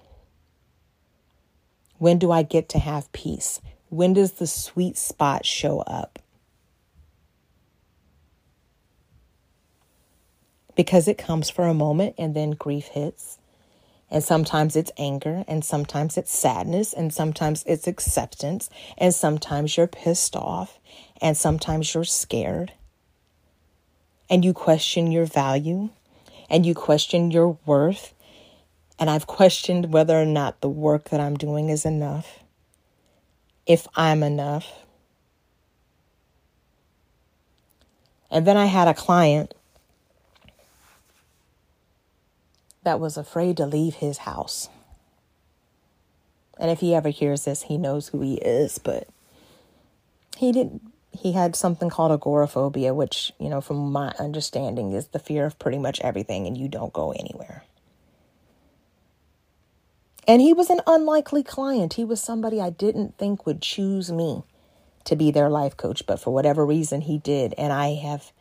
When 1.98 2.20
do 2.20 2.32
I 2.32 2.44
get 2.44 2.70
to 2.70 2.80
have 2.80 3.12
peace? 3.12 3.62
When 3.90 4.14
does 4.14 4.34
the 4.34 4.48
sweet 4.48 4.98
spot 4.98 5.46
show 5.46 5.80
up? 5.82 6.20
Because 10.76 11.08
it 11.08 11.18
comes 11.18 11.50
for 11.50 11.66
a 11.66 11.74
moment 11.74 12.16
and 12.18 12.36
then 12.36 12.52
grief 12.52 12.88
hits 12.88 13.40
and 14.10 14.24
sometimes 14.24 14.76
it's 14.76 14.92
anger, 14.98 15.44
and 15.48 15.66
sometimes 15.66 16.18
it's 16.18 16.34
sadness, 16.34 16.94
and 16.94 17.14
sometimes 17.14 17.64
it's 17.68 17.88
acceptance, 17.88 18.70
and 18.98 19.14
sometimes 19.14 19.76
you're 19.76 19.88
pissed 19.88 20.36
off, 20.36 20.80
and 21.22 21.36
sometimes 21.36 21.94
you're 21.94 22.06
scared. 22.06 22.72
And 24.30 24.44
you 24.44 24.54
question 24.54 25.12
your 25.12 25.26
value, 25.26 25.90
and 26.50 26.66
you 26.66 26.76
question 26.76 27.32
your 27.32 27.58
worth. 27.66 28.14
And 29.00 29.10
I've 29.10 29.28
questioned 29.28 29.94
whether 29.94 30.20
or 30.20 30.26
not 30.26 30.62
the 30.62 30.70
work 30.70 31.10
that 31.10 31.20
I'm 31.20 31.36
doing 31.38 31.70
is 31.70 31.86
enough, 31.86 32.40
if 33.66 33.88
I'm 33.96 34.24
enough. 34.24 34.72
And 38.30 38.46
then 38.46 38.58
I 38.58 38.66
had 38.66 38.88
a 38.88 38.94
client 38.94 39.54
that 42.84 43.00
was 43.00 43.18
afraid 43.18 43.58
to 43.58 43.66
leave 43.66 43.96
his 43.96 44.20
house. 44.20 44.70
And 46.60 46.72
if 46.72 46.80
he 46.80 46.96
ever 46.96 47.10
hears 47.10 47.46
this, 47.46 47.64
he 47.64 47.78
knows 47.78 48.08
who 48.08 48.22
he 48.22 48.36
is, 48.36 48.80
but 48.80 49.08
he 50.38 50.52
didn't 50.52 50.82
he 51.18 51.34
had 51.34 51.56
something 51.56 51.90
called 51.90 52.12
agoraphobia, 52.12 52.94
which, 52.94 53.32
you 53.40 53.50
know, 53.50 53.62
from 53.62 53.92
my 53.92 54.14
understanding 54.20 54.92
is 54.92 55.08
the 55.08 55.20
fear 55.20 55.46
of 55.46 55.60
pretty 55.60 55.78
much 55.78 56.00
everything 56.02 56.48
and 56.48 56.58
you 56.58 56.68
don't 56.68 56.94
go 56.94 57.12
anywhere. 57.12 57.64
And 60.28 60.42
he 60.42 60.54
was 60.54 60.70
an 60.70 60.82
unlikely 60.86 61.44
client. 61.44 61.94
He 61.94 62.04
was 62.04 62.22
somebody 62.22 62.60
I 62.60 62.70
didn't 62.70 63.18
think 63.18 63.46
would 63.46 63.62
choose 63.62 64.12
me 64.12 64.44
to 65.06 65.16
be 65.16 65.32
their 65.32 65.50
life 65.50 65.78
coach, 65.78 66.06
but 66.06 66.20
for 66.20 66.34
whatever 66.34 66.66
reason 66.66 67.02
he 67.02 67.18
did. 67.18 67.54
And 67.58 67.72
I 67.72 67.96
have 67.96 68.32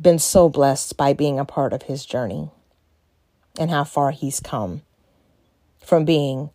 been 0.00 0.20
so 0.20 0.48
blessed 0.48 0.96
by 0.96 1.12
being 1.12 1.40
a 1.40 1.44
part 1.44 1.72
of 1.72 1.82
his 1.82 2.06
journey 2.06 2.50
and 3.58 3.70
how 3.70 3.82
far 3.82 4.12
he's 4.12 4.38
come 4.38 4.82
from 5.80 6.04
being 6.04 6.50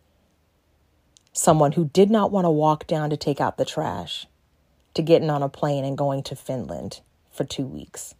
someone 1.34 1.72
who 1.72 1.86
did 1.86 2.10
not 2.10 2.30
want 2.30 2.46
to 2.46 2.50
walk 2.50 2.86
down 2.86 3.10
to 3.10 3.16
take 3.16 3.40
out 3.40 3.58
the 3.58 3.64
trash 3.64 4.26
to 4.94 5.02
getting 5.02 5.30
on 5.30 5.42
a 5.42 5.48
plane 5.48 5.84
and 5.84 5.98
going 5.98 6.22
to 6.24 6.36
Finland 6.36 7.00
for 7.30 7.44
two 7.44 7.66
weeks. 7.66 8.14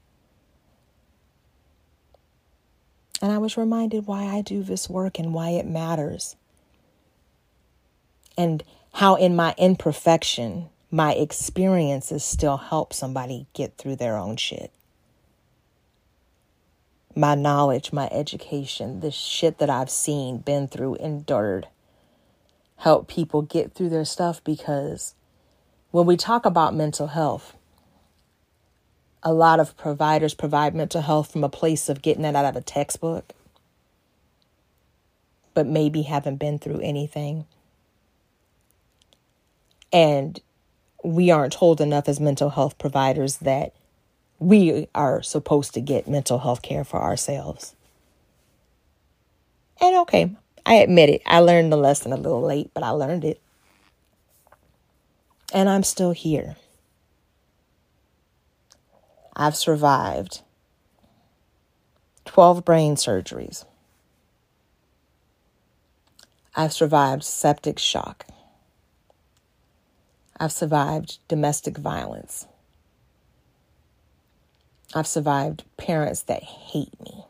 And 3.23 3.33
I 3.33 3.39
was 3.39 3.57
reminded 3.57 4.07
why 4.07 4.25
I 4.25 4.43
do 4.43 4.63
this 4.63 4.89
work 4.89 5.19
and 5.19 5.33
why 5.33 5.51
it 5.51 5.67
matters. 5.67 6.37
And 8.37 8.63
how, 8.93 9.15
in 9.15 9.35
my 9.37 9.55
imperfection, 9.57 10.69
my 10.91 11.13
experiences 11.13 12.25
still 12.25 12.57
help 12.57 12.93
somebody 12.93 13.47
get 13.53 13.77
through 13.77 13.97
their 13.97 14.17
own 14.17 14.37
shit 14.37 14.73
my 17.17 17.35
knowledge, 17.35 17.93
my 17.93 18.09
education, 18.11 19.01
the 19.01 19.11
shit 19.11 19.59
that 19.59 19.71
I've 19.71 19.91
seen, 19.91 20.39
been 20.39 20.67
through, 20.67 20.97
endured, 20.97 21.69
help 22.79 23.09
people 23.09 23.43
get 23.43 23.73
through 23.73 23.91
their 23.91 24.05
stuff 24.05 24.43
because 24.43 25.15
when 25.95 26.07
we 26.07 26.17
talk 26.19 26.47
about 26.47 26.75
mental 26.75 27.09
health, 27.09 27.57
a 29.23 29.33
lot 29.33 29.61
of 29.61 29.77
providers 29.77 30.35
provide 30.35 30.75
mental 30.75 31.03
health 31.03 31.33
from 31.33 31.45
a 31.45 31.51
place 31.51 31.89
of 31.89 32.03
getting 32.03 32.25
it 32.25 32.37
out 32.37 32.47
of 32.47 32.57
a 32.57 32.63
textbook, 32.63 33.33
but 35.55 35.67
maybe 35.67 36.03
haven't 36.03 36.37
been 36.37 36.59
through 36.59 36.81
anything 36.81 37.47
And 39.93 40.41
we 41.05 41.31
aren't 41.31 41.55
told 41.55 41.81
enough 41.81 42.09
as 42.09 42.21
mental 42.21 42.51
health 42.51 42.79
providers 42.79 43.39
that 43.39 43.75
we 44.41 44.89
are 44.95 45.23
supposed 45.23 45.75
to 45.75 45.81
get 45.83 46.09
mental 46.09 46.41
health 46.41 46.63
care 46.63 46.85
for 46.85 47.03
ourselves. 47.03 47.77
And 49.81 49.97
okay, 49.99 50.37
I 50.67 50.77
admit 50.77 51.11
it. 51.11 51.23
I 51.27 51.41
learned 51.41 51.73
the 51.73 51.79
lesson 51.79 52.13
a 52.13 52.17
little 52.17 52.43
late, 52.43 52.71
but 52.75 52.85
I 52.85 52.91
learned 52.91 53.25
it. 53.25 53.41
And 55.55 55.69
I'm 55.69 55.85
still 55.85 56.11
here. 56.11 56.57
I've 59.37 59.55
survived 59.55 60.43
12 62.25 62.65
brain 62.65 62.97
surgeries. 62.97 63.65
I've 66.57 66.73
survived 66.73 67.23
septic 67.23 67.79
shock. 67.79 68.27
I've 70.41 70.51
survived 70.51 71.19
domestic 71.29 71.79
violence. 71.79 72.49
I've 74.93 75.07
survived 75.07 75.63
parents 75.77 76.23
that 76.23 76.43
hate 76.43 77.01
me. 77.01 77.25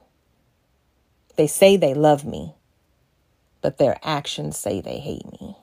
They 1.37 1.47
say 1.47 1.77
they 1.77 1.93
love 1.93 2.25
me, 2.25 2.55
but 3.61 3.77
their 3.77 3.99
actions 4.03 4.57
say 4.57 4.81
they 4.81 4.99
hate 4.99 5.31
me. 5.41 5.57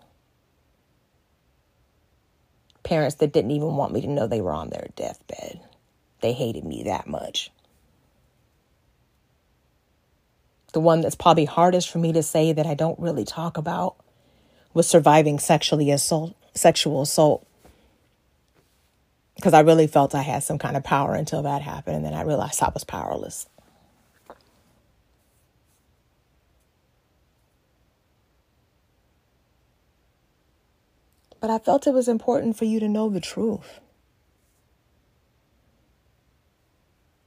Parents 2.84 3.16
that 3.16 3.32
didn't 3.32 3.52
even 3.52 3.76
want 3.76 3.94
me 3.94 4.02
to 4.02 4.08
know 4.08 4.28
they 4.28 4.42
were 4.42 4.54
on 4.54 4.70
their 4.70 4.88
deathbed. 4.96 5.60
They 6.22 6.34
hated 6.34 6.64
me 6.66 6.84
that 6.84 7.08
much. 7.08 7.52
The 10.74 10.80
one 10.80 11.02
that's 11.02 11.16
probably 11.16 11.46
hardest 11.46 11.90
for 11.90 12.00
me 12.00 12.14
to 12.14 12.24
say 12.24 12.54
that 12.54 12.66
I 12.66 12.74
don't 12.76 13.00
really 13.00 13.26
talk 13.26 13.58
about 13.58 13.96
was 14.74 14.88
surviving 14.88 15.38
sexually 15.38 15.92
assault, 15.92 16.34
sexual 16.54 17.02
assault. 17.02 17.46
Because 19.36 19.54
I 19.54 19.62
really 19.62 19.88
felt 19.88 20.16
I 20.16 20.22
had 20.22 20.44
some 20.44 20.58
kind 20.58 20.78
of 20.78 20.84
power 20.84 21.14
until 21.14 21.42
that 21.44 21.62
happened, 21.62 21.98
and 21.98 22.06
then 22.06 22.14
I 22.14 22.22
realized 22.22 22.62
I 22.62 22.70
was 22.74 22.84
powerless. 22.84 23.48
But 31.42 31.50
I 31.50 31.58
felt 31.58 31.88
it 31.88 31.94
was 31.94 32.08
important 32.08 32.56
for 32.56 32.66
you 32.66 32.80
to 32.80 32.88
know 32.88 33.10
the 33.10 33.20
truth. 33.20 33.80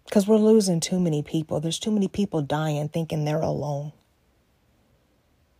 Because 0.04 0.28
we're 0.28 0.36
losing 0.36 0.78
too 0.78 1.00
many 1.00 1.22
people. 1.22 1.58
There's 1.58 1.80
too 1.80 1.90
many 1.90 2.06
people 2.06 2.40
dying 2.40 2.88
thinking 2.88 3.24
they're 3.24 3.40
alone. 3.40 3.92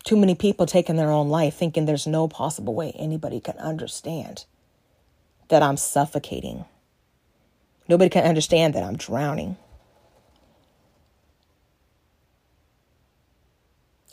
Too 0.04 0.16
many 0.16 0.36
people 0.36 0.66
taking 0.66 0.96
their 0.96 1.10
own 1.10 1.28
life 1.28 1.54
thinking 1.54 1.86
there's 1.86 2.06
no 2.06 2.28
possible 2.28 2.74
way 2.74 2.92
anybody 2.92 3.40
can 3.40 3.56
understand 3.58 4.44
that 5.48 5.62
I'm 5.62 5.76
suffocating. 5.76 6.64
Nobody 7.88 8.10
can 8.10 8.24
understand 8.24 8.74
that 8.74 8.84
I'm 8.84 8.96
drowning. 8.96 9.56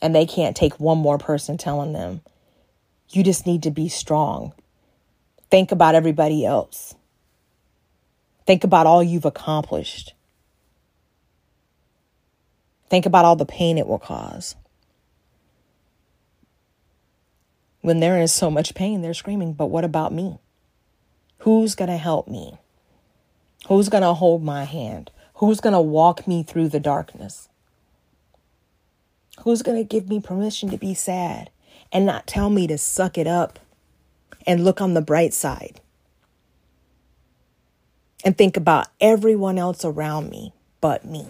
And 0.02 0.16
they 0.16 0.26
can't 0.26 0.56
take 0.56 0.80
one 0.80 0.98
more 0.98 1.20
person 1.20 1.58
telling 1.58 1.94
them, 1.94 2.22
you 3.12 3.24
just 3.24 3.46
need 3.46 3.64
to 3.64 3.72
be 3.72 3.90
strong. 3.90 4.54
Think 5.50 5.72
about 5.72 5.96
everybody 5.96 6.46
else. 6.46 6.96
Think 8.48 8.64
about 8.64 8.88
all 8.88 9.04
you've 9.04 9.26
accomplished. 9.26 10.14
Think 12.90 13.06
about 13.06 13.26
all 13.26 13.36
the 13.36 13.46
pain 13.46 13.78
it 13.78 13.88
will 13.88 14.00
cause. 14.00 14.56
When 17.82 18.00
there 18.00 18.22
is 18.22 18.34
so 18.34 18.52
much 18.52 18.76
pain, 18.76 19.02
they're 19.02 19.14
screaming, 19.14 19.54
but 19.54 19.68
what 19.68 19.84
about 19.84 20.14
me? 20.14 20.40
Who's 21.40 21.74
going 21.76 21.90
to 21.90 21.98
help 21.98 22.28
me? 22.28 22.58
Who's 23.68 23.90
going 23.90 24.04
to 24.04 24.14
hold 24.14 24.44
my 24.44 24.66
hand? 24.66 25.12
Who's 25.36 25.60
going 25.60 25.74
to 25.74 25.82
walk 25.82 26.28
me 26.28 26.44
through 26.44 26.70
the 26.70 26.80
darkness? 26.80 27.50
Who's 29.44 29.64
going 29.64 29.78
to 29.78 29.84
give 29.84 30.08
me 30.08 30.20
permission 30.20 30.70
to 30.70 30.78
be 30.78 30.94
sad 30.94 31.50
and 31.92 32.06
not 32.06 32.28
tell 32.28 32.50
me 32.50 32.68
to 32.68 32.78
suck 32.78 33.18
it 33.18 33.28
up 33.28 33.60
and 34.46 34.64
look 34.64 34.82
on 34.82 34.94
the 34.94 35.02
bright 35.02 35.34
side? 35.34 35.82
And 38.24 38.38
think 38.38 38.56
about 38.58 38.88
everyone 39.00 39.58
else 39.58 39.84
around 39.84 40.30
me 40.30 40.54
but 40.80 41.06
me. 41.06 41.28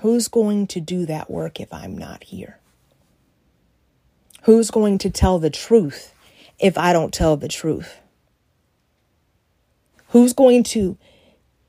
Who's 0.00 0.28
going 0.28 0.66
to 0.68 0.80
do 0.80 1.06
that 1.06 1.30
work 1.30 1.60
if 1.60 1.72
I'm 1.72 1.96
not 1.96 2.24
here? 2.24 2.58
Who's 4.42 4.70
going 4.70 4.98
to 4.98 5.10
tell 5.10 5.38
the 5.38 5.48
truth 5.48 6.12
if 6.58 6.76
I 6.76 6.92
don't 6.92 7.14
tell 7.14 7.36
the 7.36 7.48
truth? 7.48 7.96
Who's 10.08 10.34
going 10.34 10.62
to 10.64 10.98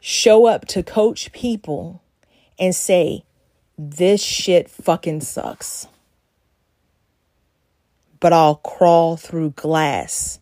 show 0.02 0.45
up 0.45 0.67
to 0.67 0.84
coach 0.84 1.32
people 1.32 2.04
and 2.60 2.76
say, 2.76 3.24
this 3.78 4.22
shit 4.22 4.70
fucking 4.70 5.22
sucks? 5.22 5.88
But 8.20 8.34
I'll 8.34 8.56
crawl 8.56 9.18
through 9.18 9.52
glass 9.52 10.40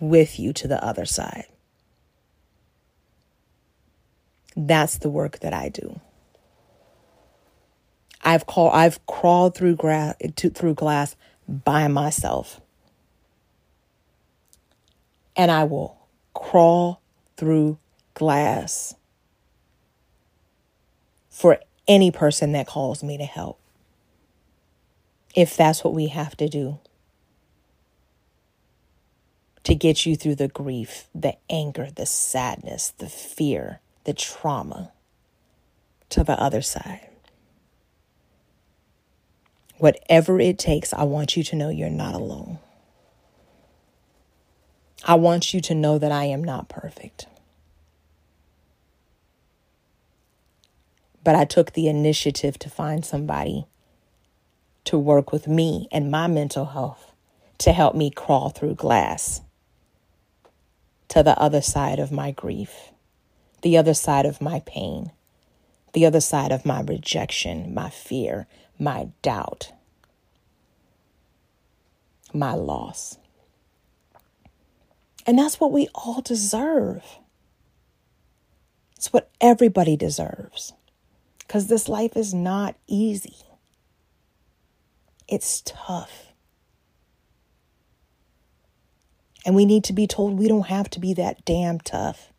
with 0.00 0.38
you 0.38 0.52
to 0.54 0.68
the 0.68 0.82
other 0.84 1.04
side. 1.04 1.46
That's 4.56 4.98
the 4.98 5.10
work 5.10 5.38
that 5.40 5.54
I 5.54 5.68
do. 5.68 6.00
I've 8.22 8.46
called 8.46 8.72
I've 8.74 9.04
crawled 9.06 9.56
through 9.56 9.76
through 9.76 10.74
glass 10.74 11.16
by 11.48 11.88
myself. 11.88 12.60
And 15.36 15.50
I 15.50 15.64
will 15.64 15.96
crawl 16.34 17.00
through 17.36 17.78
glass 18.14 18.96
for 21.38 21.60
any 21.86 22.10
person 22.10 22.50
that 22.50 22.66
calls 22.66 23.04
me 23.04 23.16
to 23.16 23.24
help. 23.24 23.60
If 25.36 25.56
that's 25.56 25.84
what 25.84 25.94
we 25.94 26.08
have 26.08 26.36
to 26.38 26.48
do 26.48 26.80
to 29.62 29.74
get 29.76 30.04
you 30.04 30.16
through 30.16 30.34
the 30.34 30.48
grief, 30.48 31.06
the 31.14 31.36
anger, 31.48 31.90
the 31.94 32.06
sadness, 32.06 32.92
the 32.98 33.08
fear 33.08 33.80
the 34.02 34.14
trauma 34.14 34.90
to 36.08 36.24
the 36.24 36.32
other 36.40 36.62
side. 36.62 37.10
Whatever 39.76 40.40
it 40.40 40.58
takes, 40.58 40.94
I 40.94 41.04
want 41.04 41.36
you 41.36 41.44
to 41.44 41.56
know 41.56 41.68
you're 41.68 41.90
not 41.90 42.14
alone. 42.14 42.58
I 45.04 45.14
want 45.14 45.52
you 45.52 45.60
to 45.60 45.74
know 45.74 45.98
that 45.98 46.10
I 46.10 46.24
am 46.24 46.42
not 46.42 46.68
perfect. 46.68 47.26
But 51.24 51.34
I 51.34 51.44
took 51.44 51.72
the 51.72 51.88
initiative 51.88 52.58
to 52.60 52.70
find 52.70 53.04
somebody 53.04 53.66
to 54.84 54.98
work 54.98 55.32
with 55.32 55.46
me 55.46 55.88
and 55.92 56.10
my 56.10 56.26
mental 56.26 56.66
health 56.66 57.12
to 57.58 57.72
help 57.72 57.94
me 57.94 58.10
crawl 58.10 58.50
through 58.50 58.74
glass 58.74 59.42
to 61.08 61.22
the 61.22 61.38
other 61.38 61.60
side 61.60 61.98
of 61.98 62.12
my 62.12 62.30
grief 62.30 62.92
the 63.62 63.76
other 63.76 63.94
side 63.94 64.26
of 64.26 64.40
my 64.40 64.60
pain, 64.66 65.10
the 65.92 66.06
other 66.06 66.20
side 66.20 66.52
of 66.52 66.64
my 66.64 66.80
rejection, 66.82 67.74
my 67.74 67.90
fear, 67.90 68.46
my 68.78 69.08
doubt, 69.22 69.72
my 72.32 72.54
loss. 72.54 73.18
And 75.26 75.38
that's 75.38 75.60
what 75.60 75.72
we 75.72 75.88
all 75.94 76.20
deserve. 76.20 77.04
It's 78.96 79.12
what 79.12 79.30
everybody 79.40 79.96
deserves. 79.96 80.72
Because 81.48 81.66
this 81.68 81.88
life 81.88 82.14
is 82.14 82.34
not 82.34 82.76
easy, 82.86 83.38
it's 85.26 85.62
tough. 85.64 86.26
And 89.46 89.56
we 89.56 89.64
need 89.64 89.82
to 89.84 89.94
be 89.94 90.06
told 90.06 90.38
we 90.38 90.46
don't 90.46 90.66
have 90.66 90.90
to 90.90 91.00
be 91.00 91.14
that 91.14 91.46
damn 91.46 91.80
tough. 91.80 92.34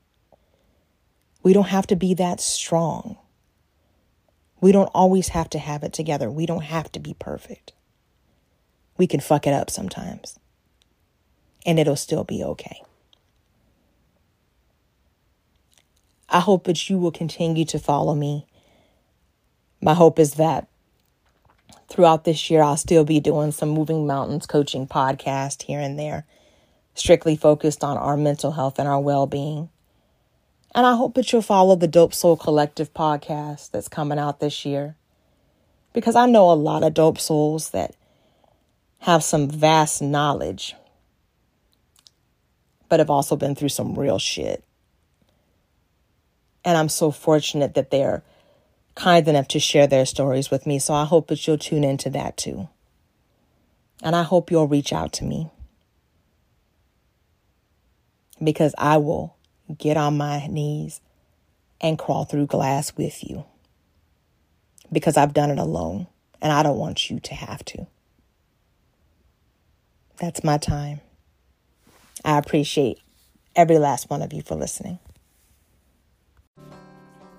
We 1.41 1.54
don't 1.54 1.69
have 1.69 1.88
to 1.88 1.95
be 1.95 2.13
that 2.13 2.39
strong. 2.39 3.17
We 4.62 4.72
don't 4.72 4.91
always 4.93 5.30
have 5.30 5.50
to 5.52 5.60
have 5.60 5.82
it 5.84 5.91
together. 5.91 6.30
We 6.30 6.45
don't 6.45 6.65
have 6.65 6.91
to 6.91 7.00
be 7.00 7.15
perfect. 7.15 7.74
We 8.98 9.08
can 9.08 9.22
fuck 9.22 9.48
it 9.48 9.54
up 9.54 9.72
sometimes, 9.72 10.38
and 11.65 11.80
it'll 11.80 11.95
still 11.95 12.26
be 12.26 12.43
okay. 12.43 12.84
I 16.28 16.41
hope 16.41 16.65
that 16.65 16.91
you 16.91 17.00
will 17.00 17.12
continue 17.12 17.65
to 17.65 17.80
follow 17.80 18.13
me. 18.13 18.45
My 19.82 19.94
hope 19.94 20.20
is 20.20 20.34
that 20.34 20.68
throughout 21.88 22.26
this 22.26 22.50
year, 22.50 22.62
I'll 22.62 22.78
still 22.78 23.06
be 23.06 23.20
doing 23.20 23.52
some 23.52 23.70
Moving 23.70 24.06
Mountains 24.06 24.46
coaching 24.46 24.88
podcast 24.88 25.63
here 25.63 25.80
and 25.80 25.98
there, 25.98 26.26
strictly 26.94 27.36
focused 27.36 27.84
on 27.84 27.98
our 27.98 28.18
mental 28.18 28.52
health 28.52 28.78
and 28.78 28.88
our 28.88 29.00
well 29.00 29.26
being. 29.26 29.70
And 30.76 30.86
I 30.86 30.96
hope 30.96 31.15
that 31.15 31.32
you'll 31.32 31.42
follow 31.42 31.76
the 31.76 31.88
Dope 31.88 32.13
Soul 32.13 32.38
Collective 32.38 32.94
podcast 32.94 33.72
that's 33.72 33.88
coming 33.88 34.20
out 34.20 34.39
this 34.39 34.65
year. 34.65 34.96
Because 35.94 36.15
I 36.15 36.28
know 36.28 36.52
a 36.52 36.54
lot 36.54 36.84
of 36.84 36.94
dope 36.94 37.18
souls 37.18 37.72
that 37.72 37.96
have 39.00 39.24
some 39.24 39.50
vast 39.50 40.02
knowledge, 40.02 40.76
but 42.88 43.00
have 43.00 43.10
also 43.10 43.36
been 43.36 43.56
through 43.56 43.70
some 43.70 43.98
real 43.98 44.20
shit. 44.20 44.63
And 46.63 46.78
I'm 46.78 46.89
so 46.89 47.10
fortunate 47.10 47.74
that 47.74 47.89
they're 47.89 48.22
kind 49.00 49.30
enough 49.30 49.48
to 49.48 49.60
share 49.60 49.88
their 49.88 50.06
stories 50.06 50.52
with 50.52 50.68
me. 50.68 50.78
So 50.78 50.94
I 50.94 51.06
hope 51.06 51.28
that 51.28 51.48
you'll 51.48 51.58
tune 51.58 51.86
into 51.86 52.10
that 52.12 52.36
too. 52.36 52.68
And 54.04 54.16
I 54.16 54.24
hope 54.24 54.52
you'll 54.52 54.68
reach 54.68 54.92
out 54.92 55.14
to 55.14 55.24
me 55.24 55.50
because 58.44 58.76
I 58.78 58.98
will 58.98 59.36
get 59.78 59.96
on 59.98 60.18
my 60.18 60.48
knees 60.48 61.00
and 61.80 61.98
crawl 61.98 62.26
through 62.26 62.48
glass 62.48 62.96
with 62.98 63.24
you 63.24 63.46
because 64.92 65.16
I've 65.16 65.34
done 65.34 65.50
it 65.50 65.60
alone 65.60 66.08
and 66.42 66.52
I 66.52 66.62
don't 66.62 66.78
want 66.78 67.10
you 67.10 67.20
to 67.22 67.34
have 67.34 67.64
to. 67.66 67.88
That's 70.20 70.44
my 70.44 70.58
time. 70.58 71.00
I 72.26 72.38
appreciate 72.38 73.00
every 73.56 73.78
last 73.78 74.10
one 74.10 74.22
of 74.22 74.34
you 74.34 74.42
for 74.42 74.56
listening. 74.56 75.00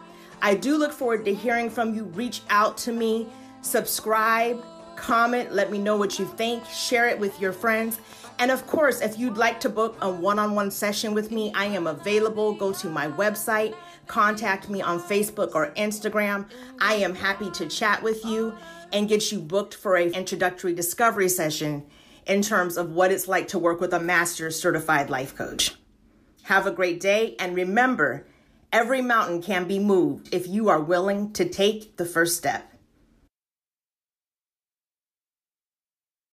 I 0.45 0.53
do 0.53 0.77
look 0.77 0.91
forward 0.91 1.25
to 1.25 1.33
hearing 1.33 1.71
from 1.71 1.95
you. 1.95 2.03
Reach 2.03 2.43
out 2.51 2.77
to 2.77 2.91
me, 2.91 3.27
subscribe, 3.63 4.63
comment, 4.95 5.51
let 5.51 5.71
me 5.71 5.79
know 5.79 5.97
what 5.97 6.19
you 6.19 6.25
think, 6.25 6.63
share 6.67 7.07
it 7.09 7.17
with 7.17 7.41
your 7.41 7.51
friends. 7.51 7.99
And 8.37 8.51
of 8.51 8.67
course, 8.67 9.01
if 9.01 9.17
you'd 9.17 9.37
like 9.37 9.59
to 9.61 9.69
book 9.69 9.97
a 10.01 10.11
one 10.11 10.37
on 10.37 10.53
one 10.53 10.69
session 10.69 11.15
with 11.15 11.31
me, 11.31 11.51
I 11.55 11.65
am 11.65 11.87
available. 11.87 12.53
Go 12.53 12.71
to 12.73 12.87
my 12.91 13.07
website, 13.07 13.73
contact 14.05 14.69
me 14.69 14.83
on 14.83 14.99
Facebook 14.99 15.55
or 15.55 15.71
Instagram. 15.71 16.47
I 16.79 16.93
am 16.93 17.15
happy 17.15 17.49
to 17.49 17.67
chat 17.67 18.03
with 18.03 18.23
you 18.23 18.53
and 18.93 19.09
get 19.09 19.31
you 19.31 19.39
booked 19.39 19.73
for 19.73 19.97
a 19.97 20.11
introductory 20.11 20.75
discovery 20.75 21.27
session 21.27 21.87
in 22.27 22.43
terms 22.43 22.77
of 22.77 22.91
what 22.91 23.11
it's 23.11 23.27
like 23.27 23.47
to 23.47 23.57
work 23.57 23.81
with 23.81 23.95
a 23.95 23.99
master 23.99 24.51
certified 24.51 25.09
life 25.09 25.35
coach. 25.35 25.73
Have 26.43 26.67
a 26.67 26.71
great 26.71 26.99
day 26.99 27.35
and 27.39 27.55
remember, 27.55 28.27
every 28.75 29.01
mountain 29.01 29.41
can 29.41 29.65
be 29.65 29.79
moved 29.79 30.27
if 30.33 30.45
you 30.49 30.67
are 30.67 30.81
willing 30.81 31.31
to 31.31 31.47
take 31.47 31.95
the 31.95 32.05
first 32.05 32.35
step. 32.35 32.74